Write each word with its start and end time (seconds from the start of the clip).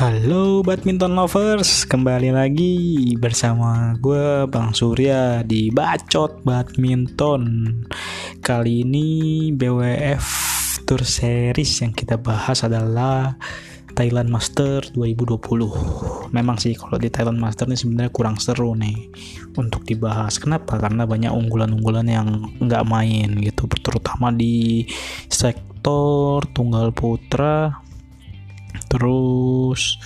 Halo 0.00 0.64
badminton 0.64 1.12
lovers, 1.12 1.84
kembali 1.84 2.32
lagi 2.32 2.72
bersama 3.20 3.92
gue 4.00 4.48
Bang 4.48 4.72
Surya 4.72 5.44
di 5.44 5.68
Bacot 5.68 6.40
Badminton. 6.40 7.68
Kali 8.40 8.80
ini 8.80 9.08
BWF 9.52 10.24
Tour 10.88 11.04
Series 11.04 11.84
yang 11.84 11.92
kita 11.92 12.16
bahas 12.16 12.64
adalah 12.64 13.36
Thailand 13.92 14.32
Master 14.32 14.80
2020. 14.96 16.32
Memang 16.32 16.56
sih 16.56 16.72
kalau 16.72 16.96
di 16.96 17.12
Thailand 17.12 17.36
Master 17.36 17.68
ini 17.68 17.76
sebenarnya 17.76 18.08
kurang 18.08 18.40
seru 18.40 18.72
nih 18.72 19.04
untuk 19.60 19.84
dibahas. 19.84 20.40
Kenapa? 20.40 20.80
Karena 20.80 21.04
banyak 21.04 21.28
unggulan-unggulan 21.28 22.08
yang 22.08 22.48
nggak 22.56 22.88
main 22.88 23.36
gitu, 23.36 23.68
terutama 23.84 24.32
di 24.32 24.88
sektor 25.28 26.40
tunggal 26.56 26.88
putra 26.96 27.84
terus 28.90 30.02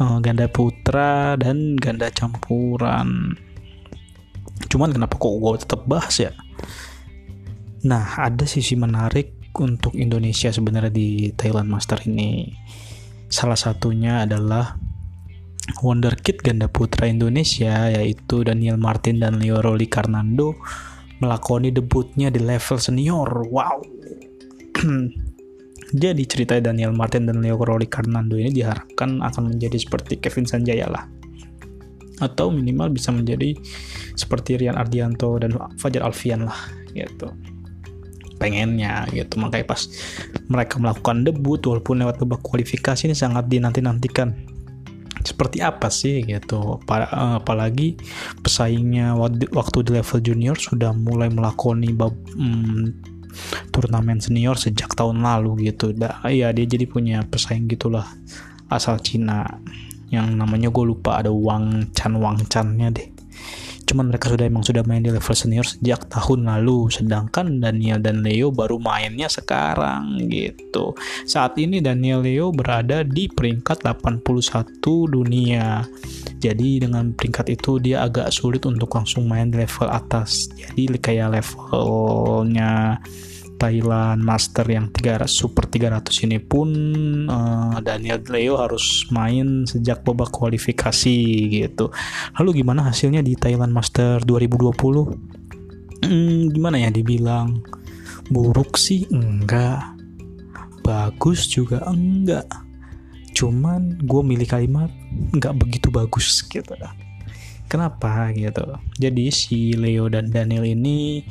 uh, 0.00 0.18
ganda 0.24 0.48
putra 0.48 1.36
dan 1.36 1.76
ganda 1.76 2.08
campuran. 2.08 3.36
Cuman 4.72 4.90
kenapa 4.90 5.20
kok 5.20 5.36
gue 5.36 5.60
tetap 5.60 5.80
bahas 5.84 6.16
ya? 6.16 6.32
Nah 7.84 8.16
ada 8.16 8.48
sisi 8.48 8.72
menarik 8.72 9.52
untuk 9.60 9.92
Indonesia 9.92 10.48
sebenarnya 10.48 10.88
di 10.88 11.28
Thailand 11.36 11.68
Master 11.68 12.00
ini. 12.08 12.48
Salah 13.28 13.56
satunya 13.56 14.24
adalah 14.24 14.76
wonderkid 15.84 16.40
ganda 16.40 16.66
putra 16.72 17.06
Indonesia 17.06 17.92
yaitu 17.92 18.42
Daniel 18.42 18.80
Martin 18.80 19.20
dan 19.20 19.38
Leo 19.38 19.60
Roli 19.60 19.86
Karnando 19.86 20.56
melakoni 21.20 21.70
debutnya 21.70 22.32
di 22.32 22.40
level 22.40 22.78
senior. 22.80 23.28
Wow 23.46 23.78
Jadi 25.92 26.24
cerita 26.24 26.56
Daniel 26.56 26.96
Martin 26.96 27.28
dan 27.28 27.44
Leo 27.44 27.60
Rory 27.60 27.84
Karnando 27.84 28.40
ini 28.40 28.48
diharapkan 28.48 29.20
akan 29.20 29.52
menjadi 29.52 29.76
seperti 29.76 30.16
Kevin 30.24 30.48
Sanjaya 30.48 30.88
lah. 30.88 31.04
Atau 32.24 32.48
minimal 32.48 32.88
bisa 32.96 33.12
menjadi 33.12 33.52
seperti 34.16 34.56
Rian 34.56 34.80
Ardianto 34.80 35.36
dan 35.36 35.52
Fajar 35.76 36.08
Alfian 36.08 36.48
lah 36.48 36.56
gitu. 36.96 37.28
Pengennya 38.40 39.04
gitu. 39.12 39.36
Makanya 39.36 39.68
pas 39.68 39.84
mereka 40.48 40.80
melakukan 40.80 41.28
debut 41.28 41.60
walaupun 41.60 42.00
lewat 42.00 42.24
babak 42.24 42.40
kualifikasi 42.40 43.12
ini 43.12 43.16
sangat 43.16 43.52
dinanti-nantikan 43.52 44.52
seperti 45.22 45.62
apa 45.62 45.86
sih 45.86 46.26
gitu 46.26 46.82
apalagi 46.82 47.94
pesaingnya 48.42 49.14
waktu 49.54 49.78
di 49.86 49.90
level 49.94 50.18
junior 50.18 50.58
sudah 50.58 50.90
mulai 50.90 51.30
melakoni 51.30 51.94
bab, 51.94 52.10
hmm, 52.34 53.11
turnamen 53.70 54.20
senior 54.20 54.56
sejak 54.56 54.92
tahun 54.96 55.22
lalu 55.24 55.72
gitu. 55.72 55.92
Iya 56.24 56.50
dia 56.52 56.66
jadi 56.66 56.84
punya 56.88 57.24
pesaing 57.26 57.68
gitulah 57.70 58.06
asal 58.72 58.96
Cina 59.04 59.60
yang 60.12 60.36
namanya 60.36 60.68
gue 60.68 60.84
lupa 60.84 61.24
ada 61.24 61.32
Wang 61.32 61.92
Chan 61.96 62.12
Wang 62.16 62.40
Channya 62.48 62.92
deh. 62.92 63.08
Cuman 63.82 64.08
mereka 64.08 64.30
sudah 64.30 64.46
emang 64.46 64.64
sudah 64.64 64.86
main 64.86 65.02
di 65.02 65.10
level 65.10 65.36
senior 65.36 65.66
sejak 65.66 66.06
tahun 66.08 66.48
lalu, 66.48 66.88
sedangkan 66.88 67.60
Daniel 67.60 67.98
dan 68.00 68.24
Leo 68.24 68.48
baru 68.48 68.78
mainnya 68.80 69.26
sekarang 69.26 70.16
gitu. 70.30 70.96
Saat 71.28 71.58
ini 71.60 71.82
Daniel 71.82 72.22
Leo 72.22 72.54
berada 72.54 73.02
di 73.02 73.26
peringkat 73.28 73.84
81 73.84 74.80
dunia. 74.86 75.84
Jadi 76.42 76.82
dengan 76.82 77.14
peringkat 77.14 77.46
itu 77.54 77.78
dia 77.78 78.02
agak 78.02 78.34
sulit 78.34 78.66
untuk 78.66 78.90
langsung 78.90 79.30
main 79.30 79.46
di 79.46 79.62
level 79.62 79.86
atas. 79.86 80.50
Jadi 80.58 80.98
kayak 80.98 81.38
levelnya 81.38 82.98
Thailand 83.62 84.26
Master 84.26 84.66
yang 84.66 84.90
300 84.90 85.30
Super 85.30 85.70
300 85.70 86.26
ini 86.26 86.42
pun 86.42 86.68
uh, 87.30 87.78
Daniel 87.78 88.18
Leo 88.26 88.58
harus 88.58 89.06
main 89.14 89.62
sejak 89.62 90.02
babak 90.02 90.34
kualifikasi 90.34 91.18
gitu. 91.46 91.94
Lalu 92.42 92.66
gimana 92.66 92.90
hasilnya 92.90 93.22
di 93.22 93.38
Thailand 93.38 93.70
Master 93.70 94.18
2020? 94.26 96.02
Hmm, 96.02 96.50
gimana 96.50 96.82
ya 96.82 96.90
dibilang 96.90 97.62
buruk 98.34 98.74
sih 98.74 99.06
enggak. 99.14 99.94
Bagus 100.82 101.46
juga 101.46 101.86
enggak. 101.86 102.50
Cuman 103.42 103.98
gue 103.98 104.22
milih 104.22 104.46
kalimat 104.46 104.94
enggak 105.34 105.58
begitu 105.58 105.90
bagus 105.90 106.46
gitu. 106.46 106.78
Kenapa 107.66 108.30
gitu? 108.30 108.78
Jadi 109.02 109.34
si 109.34 109.74
Leo 109.74 110.06
dan 110.06 110.30
Daniel 110.30 110.62
ini 110.62 111.26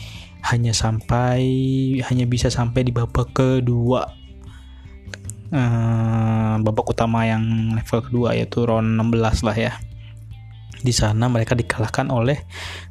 hanya 0.52 0.76
sampai 0.76 1.40
hanya 2.04 2.26
bisa 2.28 2.52
sampai 2.52 2.84
di 2.84 2.92
babak 2.92 3.32
kedua 3.32 4.10
uh, 5.54 6.56
babak 6.60 6.88
utama 6.90 7.28
yang 7.30 7.76
level 7.78 8.02
kedua 8.02 8.34
yaitu 8.34 8.66
round 8.66 8.98
16 8.98 9.46
lah 9.46 9.54
ya 9.54 9.74
di 10.82 10.90
sana 10.90 11.30
mereka 11.30 11.54
dikalahkan 11.54 12.10
oleh 12.10 12.42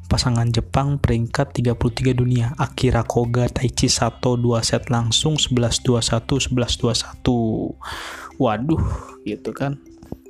pasangan 0.07 0.47
Jepang 0.55 1.03
peringkat 1.03 1.59
33 1.59 2.15
dunia 2.15 2.55
Akira 2.55 3.03
Koga 3.03 3.51
Taichi 3.51 3.91
Sato 3.91 4.39
2 4.39 4.63
set 4.63 4.95
langsung 4.95 5.35
11-21 5.35 6.55
11-21 6.55 8.30
waduh 8.41 8.81
gitu 9.29 9.53
kan 9.53 9.77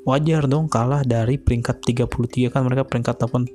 wajar 0.03 0.51
dong 0.51 0.67
kalah 0.67 1.07
dari 1.07 1.39
peringkat 1.39 1.87
33 1.87 2.51
kan 2.51 2.67
mereka 2.67 2.83
peringkat 2.89 3.17
81 3.31 3.55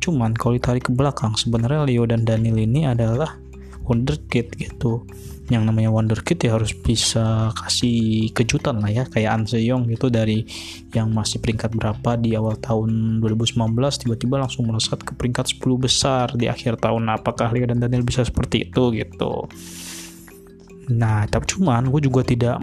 Cuman 0.00 0.32
kalau 0.32 0.56
ditarik 0.56 0.88
ke 0.88 0.92
belakang 0.96 1.36
sebenarnya 1.36 1.84
Leo 1.84 2.08
dan 2.08 2.24
Daniel 2.24 2.56
ini 2.56 2.88
adalah 2.88 3.36
wonderkid 3.84 4.56
gitu. 4.56 5.04
Yang 5.52 5.66
namanya 5.66 5.90
wonderkid 5.92 6.40
ya 6.40 6.56
harus 6.56 6.72
bisa 6.72 7.50
kasih 7.52 8.30
kejutan 8.32 8.80
lah 8.80 8.88
ya 8.88 9.04
kayak 9.04 9.30
An 9.34 9.44
Seyong 9.44 9.90
gitu 9.90 10.08
dari 10.08 10.46
yang 10.94 11.10
masih 11.12 11.42
peringkat 11.42 11.74
berapa 11.74 12.16
di 12.16 12.38
awal 12.38 12.56
tahun 12.56 13.18
2019 13.18 13.58
tiba-tiba 13.76 14.40
langsung 14.40 14.70
melesat 14.70 15.02
ke 15.02 15.12
peringkat 15.12 15.58
10 15.58 15.60
besar 15.76 16.26
di 16.38 16.48
akhir 16.48 16.80
tahun. 16.80 17.12
Apakah 17.12 17.52
Leo 17.52 17.68
dan 17.68 17.82
Daniel 17.82 18.06
bisa 18.06 18.24
seperti 18.24 18.70
itu 18.70 18.94
gitu? 18.94 19.50
Nah, 20.90 21.22
tapi 21.30 21.46
cuman 21.54 21.86
gue 21.86 22.00
juga 22.02 22.26
tidak 22.26 22.58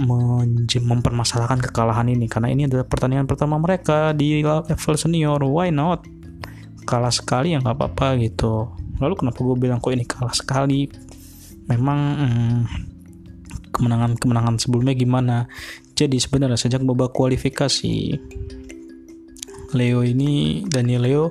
mempermasalahkan 0.84 1.64
kekalahan 1.64 2.12
ini 2.12 2.28
karena 2.28 2.52
ini 2.52 2.68
adalah 2.68 2.84
pertandingan 2.84 3.24
pertama 3.24 3.56
mereka 3.56 4.12
di 4.12 4.44
level 4.44 4.96
senior. 5.00 5.40
Why 5.48 5.72
not? 5.72 6.18
kalah 6.88 7.12
sekali 7.12 7.52
ya 7.52 7.60
nggak 7.60 7.76
apa-apa 7.76 8.16
gitu 8.24 8.72
lalu 9.04 9.14
kenapa 9.20 9.44
gue 9.44 9.56
bilang 9.60 9.84
kok 9.84 9.92
ini 9.92 10.08
kalah 10.08 10.32
sekali 10.32 10.88
memang 11.68 12.00
hmm, 12.16 12.60
kemenangan 13.76 14.16
kemenangan 14.16 14.56
sebelumnya 14.56 14.96
gimana 14.96 15.52
jadi 16.00 16.16
sebenarnya 16.16 16.56
sejak 16.56 16.82
babak 16.88 17.12
kualifikasi 17.12 18.16
Leo 19.76 20.00
ini 20.00 20.64
Daniel 20.64 21.04
Leo 21.04 21.26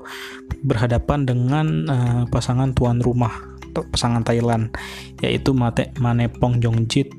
berhadapan 0.60 1.24
dengan 1.24 1.66
uh, 1.88 2.22
pasangan 2.28 2.76
tuan 2.76 3.00
rumah 3.00 3.55
pasangan 3.84 4.24
Thailand 4.24 4.72
yaitu 5.20 5.52
Mate 5.52 5.92
Manepong 6.00 6.62
Jongjit 6.62 7.12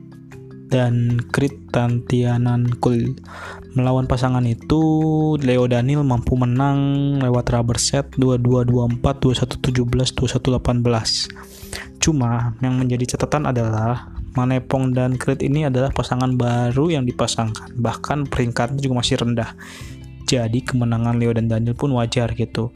dan 0.68 1.24
Krit 1.32 1.72
Tantianan 1.72 2.68
Kul. 2.84 3.16
Melawan 3.74 4.06
pasangan 4.06 4.44
itu, 4.44 4.80
Leo 5.40 5.66
Daniel 5.70 6.04
mampu 6.04 6.36
menang 6.36 6.80
lewat 7.24 7.56
rubber 7.56 7.80
set 7.80 8.12
22-24, 8.20 9.00
21-17, 9.00 10.12
21-18. 10.12 12.04
Cuma 12.04 12.56
yang 12.60 12.76
menjadi 12.78 13.16
catatan 13.16 13.48
adalah 13.48 14.12
Manepong 14.38 14.94
dan 14.94 15.18
Krit 15.18 15.42
ini 15.42 15.66
adalah 15.66 15.90
pasangan 15.90 16.38
baru 16.38 16.94
yang 16.94 17.10
dipasangkan, 17.10 17.74
bahkan 17.80 18.28
peringkatnya 18.30 18.78
juga 18.78 19.02
masih 19.02 19.18
rendah. 19.18 19.58
Jadi 20.28 20.60
kemenangan 20.62 21.16
Leo 21.16 21.32
dan 21.32 21.48
Daniel 21.48 21.74
pun 21.74 21.96
wajar 21.96 22.36
gitu 22.36 22.76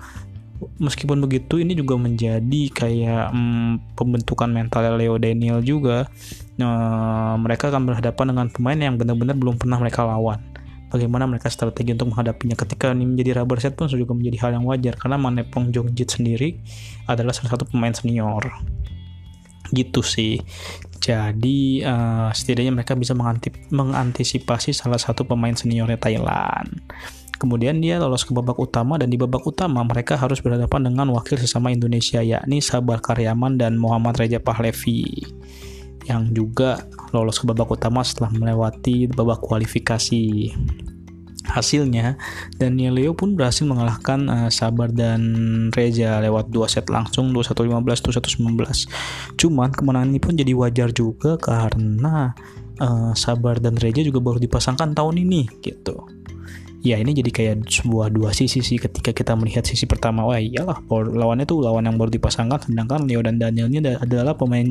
meskipun 0.78 1.22
begitu 1.26 1.58
ini 1.62 1.74
juga 1.74 1.98
menjadi 1.98 2.62
kayak 2.74 3.34
hmm, 3.34 3.98
pembentukan 3.98 4.50
mental 4.50 4.98
Leo 4.98 5.18
Daniel 5.18 5.60
juga. 5.62 6.10
Uh, 6.62 7.36
mereka 7.42 7.74
akan 7.74 7.90
berhadapan 7.90 8.26
dengan 8.36 8.48
pemain 8.54 8.78
yang 8.78 8.96
benar-benar 9.00 9.34
belum 9.34 9.58
pernah 9.58 9.82
mereka 9.82 10.06
lawan. 10.06 10.38
Bagaimana 10.92 11.24
mereka 11.26 11.48
strategi 11.48 11.96
untuk 11.96 12.12
menghadapinya? 12.14 12.54
Ketika 12.54 12.92
ini 12.92 13.08
menjadi 13.08 13.42
rubber 13.42 13.64
set 13.64 13.80
pun 13.80 13.88
juga 13.88 14.12
menjadi 14.12 14.38
hal 14.46 14.60
yang 14.60 14.66
wajar 14.68 15.00
karena 15.00 15.16
Manepong 15.16 15.72
Jongjit 15.72 16.20
sendiri 16.20 16.60
adalah 17.08 17.32
salah 17.32 17.56
satu 17.56 17.66
pemain 17.66 17.96
senior. 17.96 18.52
Gitu 19.72 20.04
sih. 20.04 20.38
Jadi 21.02 21.82
uh, 21.82 22.30
setidaknya 22.30 22.76
mereka 22.76 22.94
bisa 22.94 23.18
mengantisipasi 23.74 24.76
salah 24.76 25.00
satu 25.02 25.26
pemain 25.26 25.56
seniornya 25.56 25.98
Thailand 25.98 26.78
Kemudian 27.38 27.82
dia 27.82 27.98
lolos 27.98 28.28
ke 28.28 28.36
babak 28.36 28.58
utama 28.60 29.02
dan 29.02 29.10
di 29.10 29.18
babak 29.18 29.42
utama 29.46 29.82
mereka 29.82 30.14
harus 30.20 30.44
berhadapan 30.44 30.92
dengan 30.92 31.10
wakil 31.16 31.40
sesama 31.42 31.74
Indonesia 31.74 32.22
yakni 32.22 32.62
Sabar 32.62 33.02
Karyaman 33.02 33.58
dan 33.58 33.82
Muhammad 33.82 34.22
Reja 34.22 34.38
Pahlevi 34.38 35.26
yang 36.06 36.34
juga 36.34 36.86
lolos 37.14 37.38
ke 37.38 37.46
babak 37.50 37.70
utama 37.70 38.02
setelah 38.02 38.34
melewati 38.34 39.10
babak 39.12 39.42
kualifikasi. 39.42 40.54
Hasilnya, 41.42 42.22
Daniel 42.56 42.96
Leo 42.96 43.12
pun 43.18 43.34
berhasil 43.34 43.66
mengalahkan 43.66 44.30
uh, 44.30 44.50
Sabar 44.54 44.94
dan 44.94 45.20
Reja 45.74 46.22
lewat 46.22 46.54
dua 46.54 46.70
set 46.70 46.88
langsung 46.88 47.34
21-15, 47.34 48.08
21-19. 49.36 49.42
Cuman 49.42 49.74
kemenangan 49.74 50.10
ini 50.14 50.22
pun 50.22 50.38
jadi 50.38 50.54
wajar 50.54 50.94
juga 50.94 51.36
karena 51.42 52.38
uh, 52.78 53.12
Sabar 53.18 53.58
dan 53.58 53.76
Reja 53.76 54.06
juga 54.06 54.22
baru 54.22 54.38
dipasangkan 54.38 54.94
tahun 54.94 55.28
ini 55.28 55.50
gitu 55.66 56.21
ya 56.82 56.98
ini 56.98 57.14
jadi 57.14 57.30
kayak 57.30 57.56
sebuah 57.70 58.10
dua 58.10 58.34
sisi 58.34 58.66
sih 58.66 58.82
ketika 58.82 59.14
kita 59.14 59.38
melihat 59.38 59.66
sisi 59.66 59.86
pertama. 59.86 60.26
Wah 60.26 60.42
iyalah 60.42 60.82
lawannya 60.90 61.46
tuh 61.46 61.62
lawan 61.62 61.86
yang 61.86 61.98
baru 62.02 62.10
dipasangkan. 62.10 62.66
Sedangkan 62.70 63.06
Leo 63.06 63.22
dan 63.22 63.38
Daniel 63.38 63.70
ini 63.70 63.86
adalah 63.86 64.34
pemain 64.34 64.66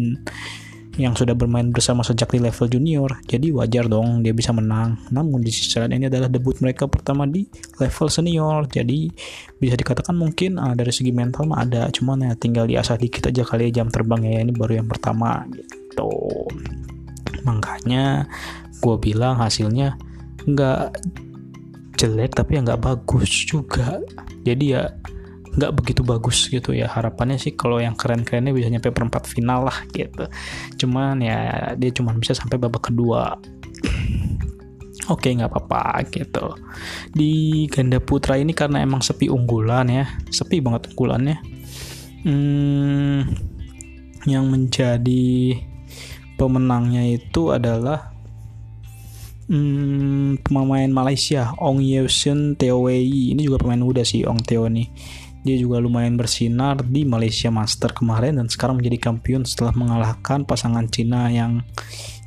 yang 0.99 1.15
sudah 1.15 1.39
bermain 1.39 1.71
bersama 1.71 2.03
sejak 2.03 2.35
di 2.35 2.43
level 2.43 2.67
junior. 2.67 3.23
Jadi 3.31 3.55
wajar 3.55 3.87
dong 3.87 4.27
dia 4.27 4.35
bisa 4.35 4.51
menang. 4.51 4.99
Namun 5.15 5.39
di 5.39 5.55
sisi 5.55 5.79
lain 5.79 5.95
ini 5.95 6.11
adalah 6.11 6.27
debut 6.27 6.59
mereka 6.59 6.91
pertama 6.91 7.31
di 7.31 7.47
level 7.79 8.11
senior. 8.11 8.67
Jadi 8.67 9.07
bisa 9.63 9.79
dikatakan 9.79 10.19
mungkin 10.19 10.59
uh, 10.59 10.75
dari 10.75 10.91
segi 10.91 11.15
mental 11.15 11.47
mah 11.47 11.63
ada. 11.63 11.87
Cuman 11.95 12.27
ya 12.27 12.33
tinggal 12.35 12.67
diasah 12.67 12.99
dikit 12.99 13.31
aja 13.31 13.47
kali 13.47 13.71
ya 13.71 13.83
jam 13.83 13.89
terbang 13.89 14.27
ya. 14.27 14.43
Ini 14.43 14.51
baru 14.51 14.83
yang 14.83 14.89
pertama 14.91 15.47
gitu. 15.55 16.11
Makanya 17.47 18.27
gue 18.83 18.97
bilang 18.99 19.39
hasilnya 19.39 19.95
nggak 20.45 20.83
jelek 22.01 22.33
tapi 22.33 22.57
ya 22.57 22.65
nggak 22.65 22.81
bagus 22.81 23.29
juga. 23.45 24.01
Jadi 24.41 24.73
ya 24.73 24.89
nggak 25.51 25.73
begitu 25.77 26.07
bagus 26.07 26.47
gitu 26.47 26.71
ya 26.71 26.87
harapannya 26.87 27.35
sih 27.35 27.59
kalau 27.59 27.83
yang 27.83 27.99
keren-kerennya 27.99 28.55
bisa 28.55 28.71
nyampe 28.71 28.89
perempat 28.89 29.29
final 29.29 29.69
lah 29.69 29.85
gitu. 29.93 30.25
Cuman 30.81 31.21
ya 31.21 31.73
dia 31.77 31.91
cuma 31.93 32.17
bisa 32.17 32.33
sampai 32.33 32.57
babak 32.57 32.89
kedua. 32.89 33.37
Oke 35.13 35.35
nggak 35.35 35.51
apa-apa 35.51 36.07
gitu. 36.09 36.55
Di 37.13 37.67
ganda 37.69 37.99
putra 37.99 38.39
ini 38.39 38.55
karena 38.55 38.81
emang 38.81 39.03
sepi 39.03 39.27
unggulan 39.29 39.91
ya 39.91 40.07
sepi 40.33 40.63
banget 40.65 40.95
unggulannya. 40.95 41.37
Hmm, 42.21 43.25
yang 44.29 44.45
menjadi 44.53 45.57
pemenangnya 46.37 47.05
itu 47.17 47.53
adalah 47.53 48.10
hmm, 49.51 50.47
pemain 50.47 50.87
Malaysia 50.87 51.51
Ong 51.59 51.83
Yeosun 51.83 52.55
Teo 52.55 52.87
Wei 52.87 53.35
ini 53.35 53.43
juga 53.43 53.67
pemain 53.67 53.83
muda 53.83 54.07
sih 54.07 54.23
Ong 54.23 54.41
Teo 54.41 54.71
nih. 54.71 54.87
Dia 55.41 55.57
juga 55.57 55.81
lumayan 55.81 56.15
bersinar 56.21 56.85
di 56.85 57.03
Malaysia 57.09 57.49
Master 57.49 57.91
kemarin 57.97 58.39
dan 58.39 58.47
sekarang 58.47 58.79
menjadi 58.79 59.11
kampion 59.11 59.43
setelah 59.43 59.73
mengalahkan 59.73 60.45
pasangan 60.45 60.85
Cina 60.93 61.33
yang 61.33 61.65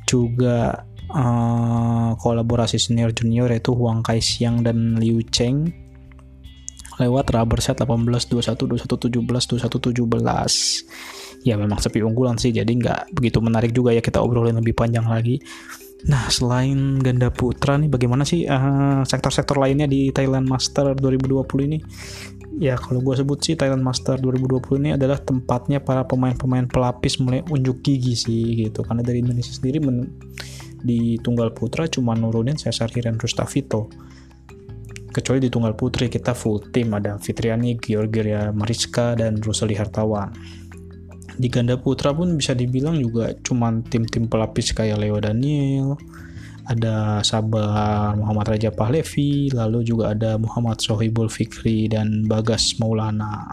juga 0.04 0.84
uh, 1.14 2.18
kolaborasi 2.18 2.76
senior 2.76 3.14
junior 3.14 3.48
yaitu 3.48 3.70
Huang 3.72 4.02
Kai 4.02 4.18
Xiang 4.18 4.66
dan 4.66 4.98
Liu 4.98 5.22
Cheng 5.30 5.70
lewat 6.98 7.34
rubber 7.34 7.58
set 7.58 7.82
18 7.82 8.06
21 8.30 8.54
21 8.86 8.86
17 8.86 9.18
21 9.18 9.66
17 9.66 11.44
ya 11.44 11.54
memang 11.58 11.78
sepi 11.82 12.00
unggulan 12.00 12.38
sih 12.38 12.54
jadi 12.54 12.70
nggak 12.70 13.14
begitu 13.18 13.38
menarik 13.42 13.74
juga 13.74 13.90
ya 13.90 14.00
kita 14.00 14.22
obrolin 14.22 14.56
lebih 14.56 14.78
panjang 14.78 15.04
lagi 15.04 15.42
Nah, 16.04 16.28
selain 16.28 17.00
ganda 17.00 17.32
putra 17.32 17.80
nih, 17.80 17.88
bagaimana 17.88 18.28
sih 18.28 18.44
eh, 18.44 19.00
sektor-sektor 19.08 19.56
lainnya 19.56 19.88
di 19.88 20.12
Thailand 20.12 20.44
Master 20.44 20.92
2020 20.92 21.68
ini? 21.68 21.78
Ya, 22.60 22.76
kalau 22.76 23.00
gue 23.00 23.16
sebut 23.16 23.40
sih 23.40 23.56
Thailand 23.56 23.80
Master 23.80 24.20
2020 24.20 24.84
ini 24.84 24.90
adalah 24.94 25.16
tempatnya 25.18 25.80
para 25.80 26.04
pemain-pemain 26.04 26.68
pelapis 26.68 27.18
mulai 27.24 27.40
unjuk 27.48 27.80
gigi 27.80 28.14
sih 28.14 28.68
gitu. 28.68 28.84
Karena 28.84 29.00
dari 29.00 29.24
Indonesia 29.24 29.50
sendiri 29.50 29.80
di 30.84 31.16
tunggal 31.24 31.56
putra 31.56 31.88
cuma 31.88 32.12
nurunin 32.12 32.54
Cesar 32.54 32.92
Hiren 32.92 33.16
Rustavito. 33.16 33.88
Kecuali 35.14 35.40
di 35.40 35.48
tunggal 35.48 35.78
putri 35.78 36.10
kita 36.10 36.34
full 36.34 36.74
tim 36.74 36.90
ada 36.92 37.16
Fitriani, 37.16 37.78
Georgia 37.78 38.50
Mariska, 38.50 39.14
dan 39.14 39.38
Ruseli 39.40 39.78
Hartawan 39.78 40.30
di 41.34 41.48
ganda 41.50 41.74
putra 41.74 42.14
pun 42.14 42.38
bisa 42.38 42.54
dibilang 42.54 42.94
juga 42.98 43.34
cuman 43.34 43.82
tim-tim 43.86 44.30
pelapis 44.30 44.70
kayak 44.70 45.02
Leo 45.02 45.18
Daniel 45.18 45.98
ada 46.64 47.20
Sabar 47.20 48.16
Muhammad 48.16 48.56
Raja 48.56 48.72
Pahlevi 48.72 49.52
lalu 49.52 49.84
juga 49.84 50.16
ada 50.16 50.40
Muhammad 50.40 50.80
Sohibul 50.80 51.28
Fikri 51.28 51.92
dan 51.92 52.24
Bagas 52.24 52.80
Maulana. 52.80 53.52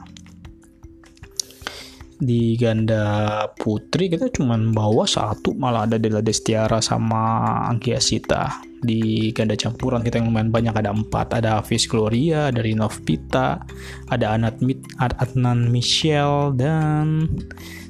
Di 2.22 2.54
ganda 2.56 3.44
putri 3.58 4.08
kita 4.08 4.30
cuma 4.30 4.54
bawa 4.56 5.10
satu 5.10 5.58
malah 5.58 5.90
ada 5.90 5.98
Dela 5.98 6.22
Destiara 6.22 6.78
sama 6.80 7.66
Anggia 7.66 7.98
Sita 7.98 8.71
di 8.82 9.30
ganda 9.32 9.54
campuran 9.54 10.02
kita 10.02 10.20
yang 10.20 10.34
lumayan 10.34 10.50
banyak. 10.50 10.74
Ada 10.74 10.92
empat. 10.92 11.38
Ada 11.38 11.62
Hafiz 11.62 11.86
Gloria 11.86 12.50
dari 12.50 12.74
Novpita 12.74 13.62
ada 14.10 14.36
Anat 14.36 14.60
Mit 14.60 14.82
Adnan 15.00 15.70
Michelle 15.70 16.54
dan 16.58 17.30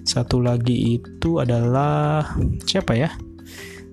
satu 0.03 0.43
lagi 0.43 0.99
itu 1.01 1.39
adalah 1.39 2.35
siapa 2.67 2.93
ya? 2.93 3.09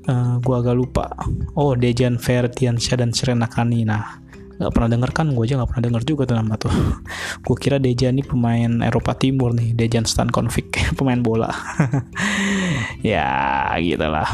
Uh, 0.08 0.40
gua 0.42 0.60
agak 0.64 0.76
lupa. 0.76 1.06
Oh 1.54 1.76
Dejan 1.76 2.18
Ferdiansyah 2.18 2.98
dan 3.00 3.10
Serena 3.14 3.46
Kanina. 3.46 4.18
Nggak 4.58 4.72
pernah 4.74 4.90
denger 4.90 5.10
kan? 5.14 5.26
Gue 5.38 5.46
aja 5.46 5.54
nggak 5.54 5.70
pernah 5.70 5.84
denger 5.86 6.02
juga 6.02 6.22
tuh 6.26 6.36
nama 6.36 6.54
tuh. 6.58 6.74
Gue 7.46 7.56
kira 7.56 7.78
Dejan 7.78 8.18
ini 8.18 8.26
pemain 8.26 8.82
Eropa 8.82 9.14
Timur 9.14 9.54
nih. 9.54 9.70
Dejan 9.78 10.02
Stan 10.02 10.26
Konfik 10.26 10.74
pemain 10.98 11.22
bola. 11.22 11.50
Ya 12.98 13.70
gitulah 13.78 14.26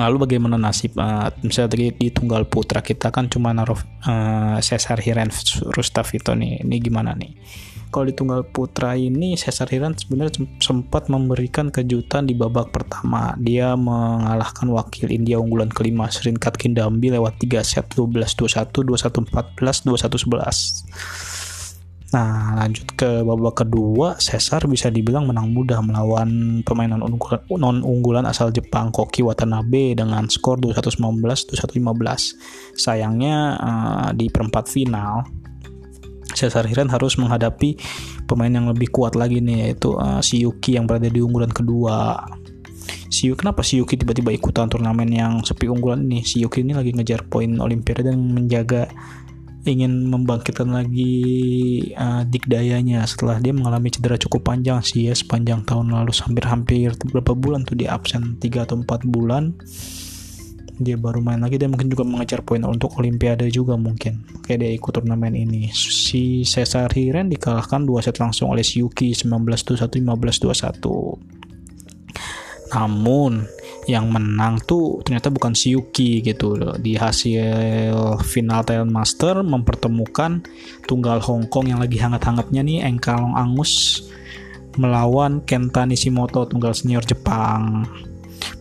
lalu 0.00 0.26
bagaimana 0.26 0.58
nasib 0.58 0.98
uh, 0.98 1.30
misalnya 1.44 1.70
tadi 1.74 1.86
di 1.94 2.08
tunggal 2.10 2.46
putra 2.50 2.82
kita 2.82 3.14
kan 3.14 3.30
cuma 3.30 3.54
naruh 3.54 3.78
uh, 4.06 4.58
Cesar 4.58 4.98
Hiren 4.98 5.30
Rustavito 5.74 6.34
nih 6.34 6.66
ini 6.66 6.76
gimana 6.82 7.14
nih 7.14 7.32
kalau 7.94 8.10
di 8.10 8.14
tunggal 8.18 8.42
putra 8.42 8.98
ini 8.98 9.38
Cesar 9.38 9.70
Hiran 9.70 9.94
sebenarnya 9.94 10.42
sempat 10.58 11.06
memberikan 11.06 11.70
kejutan 11.70 12.26
di 12.26 12.34
babak 12.34 12.74
pertama. 12.74 13.38
Dia 13.38 13.78
mengalahkan 13.78 14.66
wakil 14.66 15.14
India 15.14 15.38
unggulan 15.38 15.70
kelima 15.70 16.10
Serinkat 16.10 16.58
Kindambi 16.58 17.14
lewat 17.14 17.38
3 17.38 17.62
set 17.62 17.86
12-21, 17.94 18.82
21-14, 18.82 19.86
21-11. 19.86 21.43
Nah, 22.14 22.54
lanjut 22.54 22.94
ke 22.94 23.26
babak 23.26 23.66
kedua, 23.66 24.14
Cesar 24.22 24.70
bisa 24.70 24.86
dibilang 24.86 25.26
menang 25.26 25.50
mudah 25.50 25.82
melawan 25.82 26.62
pemain 26.62 26.86
non-unggulan, 26.86 28.22
asal 28.22 28.54
Jepang 28.54 28.94
Koki 28.94 29.26
Watanabe 29.26 29.98
dengan 29.98 30.30
skor 30.30 30.62
219 30.62 31.02
215 31.58 32.78
Sayangnya 32.78 33.58
uh, 33.58 34.08
di 34.14 34.30
perempat 34.30 34.70
final 34.70 35.26
Cesar 36.38 36.70
Hiren 36.70 36.86
harus 36.90 37.18
menghadapi 37.18 37.78
pemain 38.30 38.50
yang 38.50 38.70
lebih 38.70 38.94
kuat 38.94 39.18
lagi 39.18 39.42
nih 39.42 39.70
yaitu 39.70 39.94
uh, 39.98 40.22
si 40.22 40.42
Yuki 40.42 40.78
yang 40.78 40.86
berada 40.86 41.06
di 41.06 41.18
unggulan 41.18 41.50
kedua. 41.50 42.18
Si 43.10 43.30
Yuki 43.30 43.46
kenapa 43.46 43.62
si 43.62 43.78
Yuki 43.78 43.94
tiba-tiba 43.94 44.34
ikutan 44.34 44.66
turnamen 44.66 45.10
yang 45.10 45.42
sepi 45.46 45.70
unggulan 45.70 46.06
ini? 46.06 46.26
Si 46.26 46.42
Yuki 46.42 46.66
ini 46.66 46.74
lagi 46.74 46.90
ngejar 46.90 47.26
poin 47.30 47.54
Olimpiade 47.58 48.06
dan 48.06 48.18
menjaga 48.34 48.90
ingin 49.64 50.12
membangkitkan 50.12 50.68
lagi 50.68 51.14
uh, 51.96 52.22
dikdayanya 52.28 53.04
setelah 53.08 53.40
dia 53.40 53.56
mengalami 53.56 53.88
cedera 53.88 54.20
cukup 54.20 54.52
panjang 54.52 54.84
sih 54.84 55.08
ya 55.08 55.14
sepanjang 55.16 55.64
tahun 55.64 55.92
lalu 55.92 56.12
hampir-hampir 56.12 56.92
beberapa 57.00 57.32
bulan 57.32 57.64
tuh 57.64 57.76
di 57.76 57.88
absen 57.88 58.36
3 58.38 58.64
atau 58.64 58.76
4 58.80 59.08
bulan. 59.08 59.56
Dia 60.74 60.98
baru 60.98 61.22
main 61.22 61.38
lagi 61.38 61.54
dia 61.54 61.70
mungkin 61.70 61.86
juga 61.86 62.02
mengejar 62.02 62.42
poin 62.42 62.66
untuk 62.66 62.98
olimpiade 62.98 63.46
juga 63.46 63.78
mungkin. 63.78 64.26
Kayak 64.42 64.58
dia 64.58 64.70
ikut 64.74 64.90
turnamen 64.90 65.38
ini. 65.38 65.70
Si 65.70 66.42
Cesar 66.42 66.90
Hiren 66.90 67.30
dikalahkan 67.30 67.86
dua 67.86 68.02
set 68.02 68.18
langsung 68.18 68.50
oleh 68.50 68.66
si 68.66 68.82
Yuki 68.82 69.14
19-21 69.14 70.02
15-21 70.02 71.34
namun 72.74 73.46
yang 73.84 74.08
menang 74.08 74.60
tuh 74.64 75.04
ternyata 75.04 75.28
bukan 75.28 75.52
si 75.52 75.76
Yuki 75.76 76.24
gitu 76.24 76.56
loh. 76.56 76.74
Di 76.80 76.96
hasil 76.96 78.18
final 78.24 78.64
Thailand 78.64 78.92
Master 78.92 79.44
mempertemukan 79.44 80.40
tunggal 80.88 81.20
Hong 81.20 81.48
Kong 81.52 81.68
yang 81.68 81.80
lagi 81.80 82.00
hangat-hangatnya 82.00 82.64
nih 82.64 82.80
Engkalong 82.84 83.36
Angus 83.36 84.04
melawan 84.78 85.42
Kenta 85.46 85.86
Nishimoto 85.86 86.46
tunggal 86.48 86.74
senior 86.74 87.04
Jepang. 87.06 87.86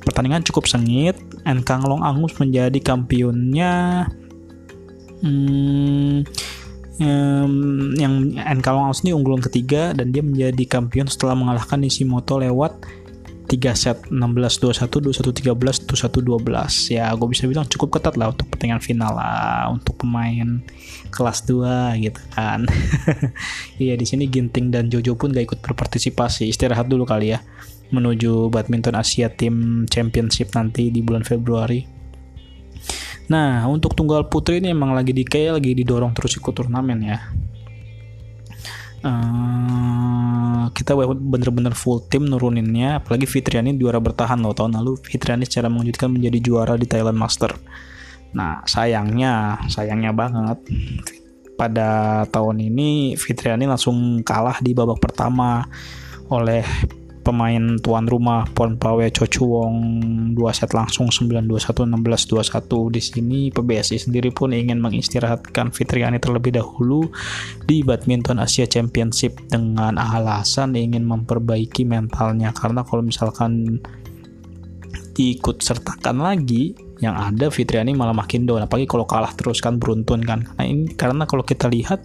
Pertandingan 0.04 0.44
cukup 0.44 0.68
sengit, 0.68 1.16
Enkang 1.48 1.84
Long 1.88 2.04
Angus 2.04 2.36
menjadi 2.40 2.76
kampionnya 2.84 4.06
hmm, 5.24 6.28
um, 7.00 7.54
yang 7.96 8.14
Long 8.64 8.92
Angus 8.92 9.04
ini 9.08 9.16
unggulan 9.16 9.44
ketiga 9.44 9.96
dan 9.96 10.12
dia 10.12 10.24
menjadi 10.24 10.64
kampion 10.68 11.08
setelah 11.08 11.36
mengalahkan 11.36 11.80
Nishimoto 11.80 12.40
lewat 12.40 12.84
3 13.54 13.78
set 13.78 13.98
16 14.10 14.18
21 14.18 15.14
21 15.14 15.30
13 15.30 15.86
21 15.86 16.42
12 16.42 16.98
ya 16.98 17.06
gue 17.14 17.28
bisa 17.30 17.46
bilang 17.46 17.70
cukup 17.70 18.02
ketat 18.02 18.18
lah 18.18 18.34
untuk 18.34 18.50
pertandingan 18.50 18.82
final 18.82 19.14
lah 19.14 19.70
untuk 19.70 20.02
pemain 20.02 20.58
kelas 21.14 21.46
2 21.46 22.02
gitu 22.02 22.22
kan 22.34 22.66
iya 23.84 23.94
di 23.94 24.10
sini 24.10 24.26
Ginting 24.26 24.74
dan 24.74 24.90
Jojo 24.90 25.14
pun 25.14 25.30
gak 25.30 25.54
ikut 25.54 25.60
berpartisipasi 25.62 26.50
istirahat 26.50 26.90
dulu 26.90 27.06
kali 27.06 27.38
ya 27.38 27.46
menuju 27.94 28.50
badminton 28.50 28.98
Asia 28.98 29.30
Team 29.30 29.86
Championship 29.86 30.50
nanti 30.58 30.90
di 30.90 31.06
bulan 31.06 31.22
Februari. 31.22 31.86
Nah, 33.30 33.70
untuk 33.70 33.94
tunggal 33.94 34.28
putri 34.28 34.60
ini 34.60 34.74
emang 34.74 34.92
lagi 34.92 35.16
di 35.16 35.24
kayak 35.24 35.62
lagi 35.62 35.72
didorong 35.78 36.12
terus 36.12 36.36
ikut 36.36 36.52
turnamen 36.52 37.00
ya. 37.06 37.22
Uh, 39.04 40.72
kita 40.72 40.96
bener-bener 40.96 41.76
full 41.76 42.08
tim 42.08 42.24
nuruninnya 42.24 43.04
apalagi 43.04 43.28
Fitriani 43.28 43.76
juara 43.76 44.00
bertahan 44.00 44.40
loh 44.40 44.56
tahun 44.56 44.80
lalu. 44.80 44.96
Fitriani 45.04 45.44
secara 45.44 45.68
mengejutkan 45.68 46.08
menjadi 46.08 46.40
juara 46.40 46.74
di 46.80 46.88
Thailand 46.88 47.20
Master. 47.20 47.52
Nah, 48.34 48.64
sayangnya, 48.66 49.62
sayangnya 49.68 50.16
banget 50.16 50.58
pada 51.54 52.24
tahun 52.32 52.64
ini 52.74 53.14
Fitriani 53.20 53.70
langsung 53.70 54.26
kalah 54.26 54.58
di 54.64 54.74
babak 54.74 54.98
pertama 54.98 55.68
oleh 56.32 56.66
pemain 57.24 57.80
tuan 57.80 58.06
rumah 58.06 58.44
Pon 58.52 58.76
Pawe 58.76 59.08
Chochuwong 59.08 59.76
dua 60.36 60.52
set 60.52 60.76
langsung 60.76 61.08
9-21 61.08 61.88
16-21 61.88 62.94
di 62.94 63.02
sini 63.02 63.40
PBSI 63.50 63.98
sendiri 63.98 64.30
pun 64.36 64.52
ingin 64.52 64.84
mengistirahatkan 64.84 65.72
Fitriani 65.72 66.20
terlebih 66.20 66.60
dahulu 66.60 67.08
di 67.64 67.82
badminton 67.82 68.44
Asia 68.44 68.68
Championship 68.68 69.40
dengan 69.48 69.96
alasan 69.96 70.76
ingin 70.76 71.08
memperbaiki 71.08 71.88
mentalnya. 71.88 72.52
Karena 72.52 72.84
kalau 72.84 73.02
misalkan 73.02 73.80
diikut 75.16 75.62
sertakan 75.64 76.20
lagi 76.20 76.76
yang 77.00 77.16
ada 77.16 77.48
Fitriani 77.48 77.96
malah 77.96 78.16
makin 78.16 78.48
down. 78.48 78.64
Apalagi 78.64 78.88
kalau 78.88 79.08
kalah 79.08 79.32
terus 79.36 79.64
kan 79.64 79.80
beruntun 79.80 80.24
kan. 80.24 80.48
Nah 80.60 80.66
ini 80.66 80.92
karena 80.96 81.24
kalau 81.24 81.44
kita 81.44 81.68
lihat 81.72 82.04